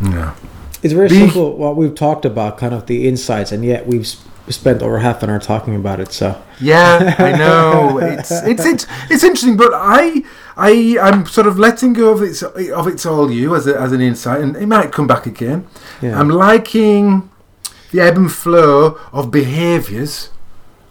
No. 0.00 0.34
It's 0.82 0.92
very 0.92 1.08
simple 1.08 1.56
what 1.56 1.76
we've 1.76 1.94
talked 1.94 2.24
about, 2.24 2.58
kind 2.58 2.74
of 2.74 2.86
the 2.86 3.08
insights, 3.08 3.50
and 3.50 3.64
yet 3.64 3.86
we've 3.86 4.06
spent 4.48 4.82
over 4.82 5.00
half 5.00 5.22
an 5.22 5.30
hour 5.30 5.38
talking 5.40 5.74
about 5.74 6.00
it. 6.00 6.12
So 6.12 6.40
Yeah, 6.60 7.16
I 7.18 7.32
know. 7.38 7.98
It's 7.98 8.30
it's 8.30 8.64
it's 8.64 8.86
it's 9.10 9.24
interesting, 9.24 9.56
but 9.56 9.72
I 9.74 10.22
I 10.56 10.98
I'm 11.00 11.26
sort 11.26 11.46
of 11.46 11.58
letting 11.58 11.94
go 11.94 12.10
of 12.12 12.22
it's 12.22 12.42
of 12.42 12.86
it's 12.86 13.06
all 13.06 13.30
you 13.30 13.56
as 13.56 13.66
a, 13.66 13.78
as 13.80 13.92
an 13.92 14.00
insight, 14.00 14.40
and 14.40 14.56
it 14.56 14.66
might 14.66 14.92
come 14.92 15.06
back 15.06 15.26
again. 15.26 15.66
yeah, 16.00 16.18
I'm 16.18 16.28
liking 16.28 17.30
the 17.90 18.00
ebb 18.00 18.16
and 18.16 18.30
flow 18.30 18.98
of 19.12 19.30
behaviours. 19.30 20.30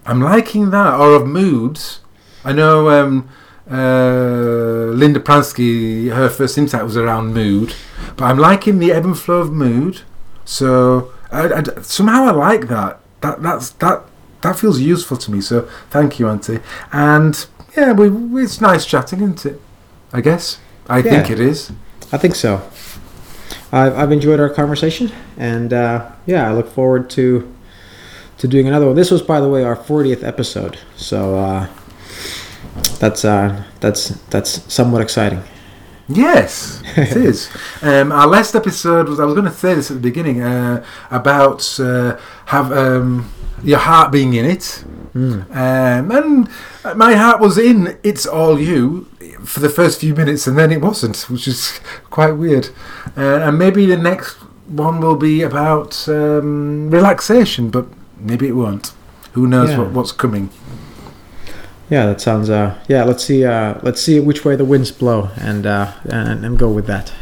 I'm 0.05 0.21
liking 0.21 0.69
that, 0.71 0.99
or 0.99 1.15
of 1.15 1.25
moods. 1.27 2.01
I 2.43 2.51
know 2.53 2.89
um, 2.89 3.29
uh, 3.71 4.91
Linda 4.93 5.19
Pransky, 5.19 6.12
her 6.12 6.30
first 6.30 6.58
insight 6.58 6.84
was 6.84 6.97
around 6.97 7.34
mood, 7.34 7.73
but 8.17 8.25
I'm 8.25 8.38
liking 8.38 8.80
the 8.80 8.91
ebb 8.91 9.06
and 9.06 9.17
flow 9.17 9.39
of 9.39 9.51
mood. 9.51 10.01
So 10.45 11.12
I, 11.32 11.49
I- 11.54 11.82
somehow 11.82 12.25
I 12.25 12.32
like 12.32 12.67
that. 12.67 12.99
That 13.21 13.41
that's 13.41 13.71
that 13.71 14.04
that 14.41 14.60
feels 14.60 14.80
useful 14.80 15.17
to 15.17 15.32
me. 15.32 15.41
So 15.41 15.67
thank 15.89 16.19
you, 16.19 16.25
Antti. 16.28 16.62
And 16.93 17.45
yeah, 17.75 17.91
we, 17.93 18.43
it's 18.43 18.62
nice 18.62 18.86
chatting, 18.86 19.19
isn't 19.21 19.45
it? 19.45 19.62
I 20.13 20.21
guess 20.21 20.60
I 20.88 21.01
think 21.01 21.30
it 21.32 21.39
is. 21.39 21.71
I 22.12 22.17
think 22.17 22.36
so. 22.36 22.62
I've, 23.71 23.97
I've 23.97 24.12
enjoyed 24.12 24.39
our 24.39 24.49
conversation, 24.49 25.12
and 25.38 25.73
uh, 25.73 26.12
yeah, 26.25 26.47
I 26.49 26.54
look 26.54 26.69
forward 26.69 27.10
to 27.12 27.51
to 28.38 28.47
doing 28.47 28.67
another 28.67 28.86
one. 28.86 28.95
This 28.95 29.10
was, 29.12 29.21
by 29.21 29.39
the 29.41 29.49
way, 29.49 29.63
our 29.63 29.75
40th 29.78 30.23
episode, 30.23 30.78
so 30.95 31.36
uh, 31.38 31.68
that's 32.99 33.23
uh, 33.26 33.63
that's 33.80 34.09
that's 34.30 34.71
somewhat 34.73 35.01
exciting. 35.01 35.41
Yes, 36.07 36.84
it 36.97 37.15
is. 37.17 37.49
Um, 37.82 38.11
our 38.11 38.28
last 38.28 38.53
episode 38.55 39.09
was, 39.09 39.19
I 39.19 39.26
was 39.26 39.34
going 39.34 39.47
to 39.47 39.51
say 39.51 39.73
this 39.73 39.89
at 39.89 39.97
the 39.97 40.01
beginning, 40.03 40.41
uh, 40.43 40.86
about 41.09 41.80
uh, 41.80 42.17
have 42.47 42.71
um, 42.71 43.32
your 43.63 43.80
heart 43.80 44.11
being 44.11 44.34
in 44.36 44.45
it. 44.45 44.84
Mm. 45.15 45.49
Um, 45.49 46.11
and 46.11 46.97
my 46.97 47.15
heart 47.15 47.39
was 47.39 47.57
in 47.57 47.97
It's 48.03 48.26
All 48.28 48.59
You 48.59 49.05
for 49.45 49.61
the 49.61 49.69
first 49.69 49.99
few 50.01 50.13
minutes, 50.13 50.45
and 50.45 50.57
then 50.57 50.71
it 50.71 50.82
wasn't, 50.82 51.17
which 51.30 51.47
is 51.47 51.80
quite 52.11 52.34
weird. 52.34 52.69
Uh, 53.17 53.39
and 53.41 53.57
maybe 53.57 53.86
the 53.88 53.97
next 53.97 54.34
one 54.67 54.99
will 54.99 55.15
be 55.15 55.41
about 55.41 56.07
um, 56.07 56.89
relaxation, 56.91 57.69
but 57.71 57.88
maybe 58.19 58.47
it 58.47 58.55
won't. 58.55 58.93
Who 59.34 59.47
knows 59.47 59.71
Yeah. 59.71 59.80
what, 59.80 59.91
what's 59.91 60.11
coming? 60.11 60.49
Yeah, 61.89 62.07
that 62.07 62.21
sounds. 62.21 62.49
Uh, 62.49 62.79
yeah, 62.88 63.03
let's 63.03 63.23
see. 63.23 63.45
Uh, 63.45 63.79
let's 63.83 64.01
see 64.01 64.19
which 64.19 64.43
way 64.43 64.55
the 64.55 64.65
winds 64.65 64.91
blow, 64.91 65.29
and 65.38 65.65
uh, 65.65 65.93
and, 66.05 66.43
and 66.43 66.57
go 66.57 66.69
with 66.69 66.88
that. 66.88 67.13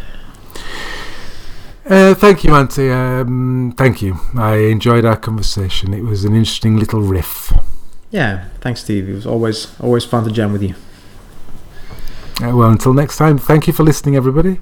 Uh, 1.86 2.14
thank 2.14 2.46
you, 2.46 2.52
Antti. 2.52 2.90
Um, 2.90 3.74
thank 3.78 4.02
you. 4.02 4.18
I 4.36 4.56
enjoyed 4.56 5.04
our 5.04 5.18
conversation. 5.18 5.94
It 5.94 6.04
was 6.04 6.24
an 6.24 6.34
interesting 6.34 6.78
little 6.78 7.02
riff. 7.02 7.52
Yeah, 8.10 8.46
thanks, 8.62 8.82
Steve. 8.82 9.10
It 9.10 9.14
was 9.14 9.26
always 9.26 9.78
always 9.82 10.06
fun 10.06 10.24
to 10.24 10.32
jam 10.32 10.54
with 10.54 10.64
you. 10.64 10.76
Uh, 12.42 12.56
well, 12.56 12.70
until 12.70 12.94
next 12.94 13.18
time, 13.18 13.38
thank 13.38 13.68
you 13.68 13.74
for 13.74 13.84
listening, 13.84 14.16
everybody. 14.16 14.62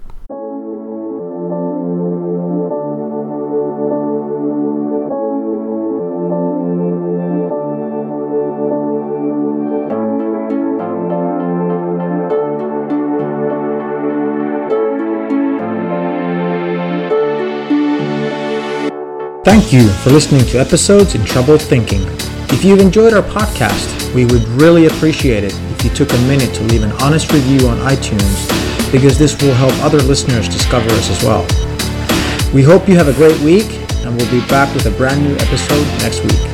Thank 19.44 19.74
you 19.74 19.90
for 19.90 20.12
listening 20.12 20.46
to 20.50 20.60
episodes 20.60 21.16
in 21.16 21.26
Troubled 21.26 21.64
Thinking. 21.64 22.04
If 22.54 22.64
you've 22.64 22.80
enjoyed 22.80 23.12
our 23.14 23.24
podcast, 23.24 24.14
we 24.14 24.24
would 24.26 24.48
really 24.50 24.86
appreciate 24.86 25.44
it 25.44 25.56
if 25.72 25.84
you 25.84 25.90
took 25.90 26.14
a 26.14 26.18
minute 26.28 26.54
to 26.54 26.64
leave 26.66 26.84
an 26.84 26.92
honest 27.02 27.32
review 27.32 27.68
on 27.68 27.78
iTunes 27.78 28.92
because 28.92 29.18
this 29.18 29.42
will 29.42 29.56
help 29.56 29.74
other 29.84 29.98
listeners 29.98 30.48
discover 30.48 30.92
us 30.92 31.10
as 31.10 31.24
well. 31.24 31.42
We 32.54 32.62
hope 32.62 32.88
you 32.88 32.96
have 32.98 33.08
a 33.08 33.14
great 33.14 33.40
week 33.42 33.66
and 34.06 34.16
we'll 34.16 34.30
be 34.30 34.46
back 34.48 34.72
with 34.76 34.86
a 34.86 34.92
brand 34.92 35.24
new 35.24 35.34
episode 35.34 35.88
next 36.04 36.22
week. 36.22 36.51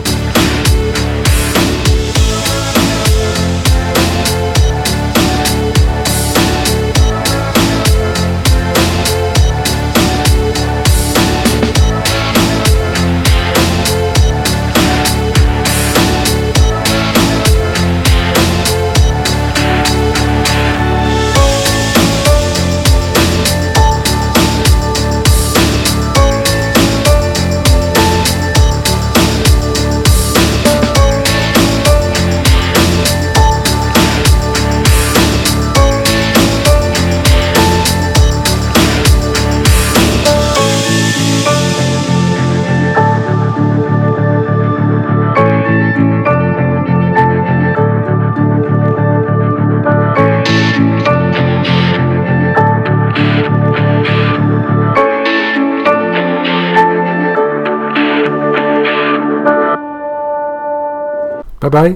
Bye 61.70 61.90
bye. 61.90 61.96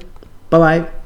Bye 0.49 0.59
bye. 0.79 1.00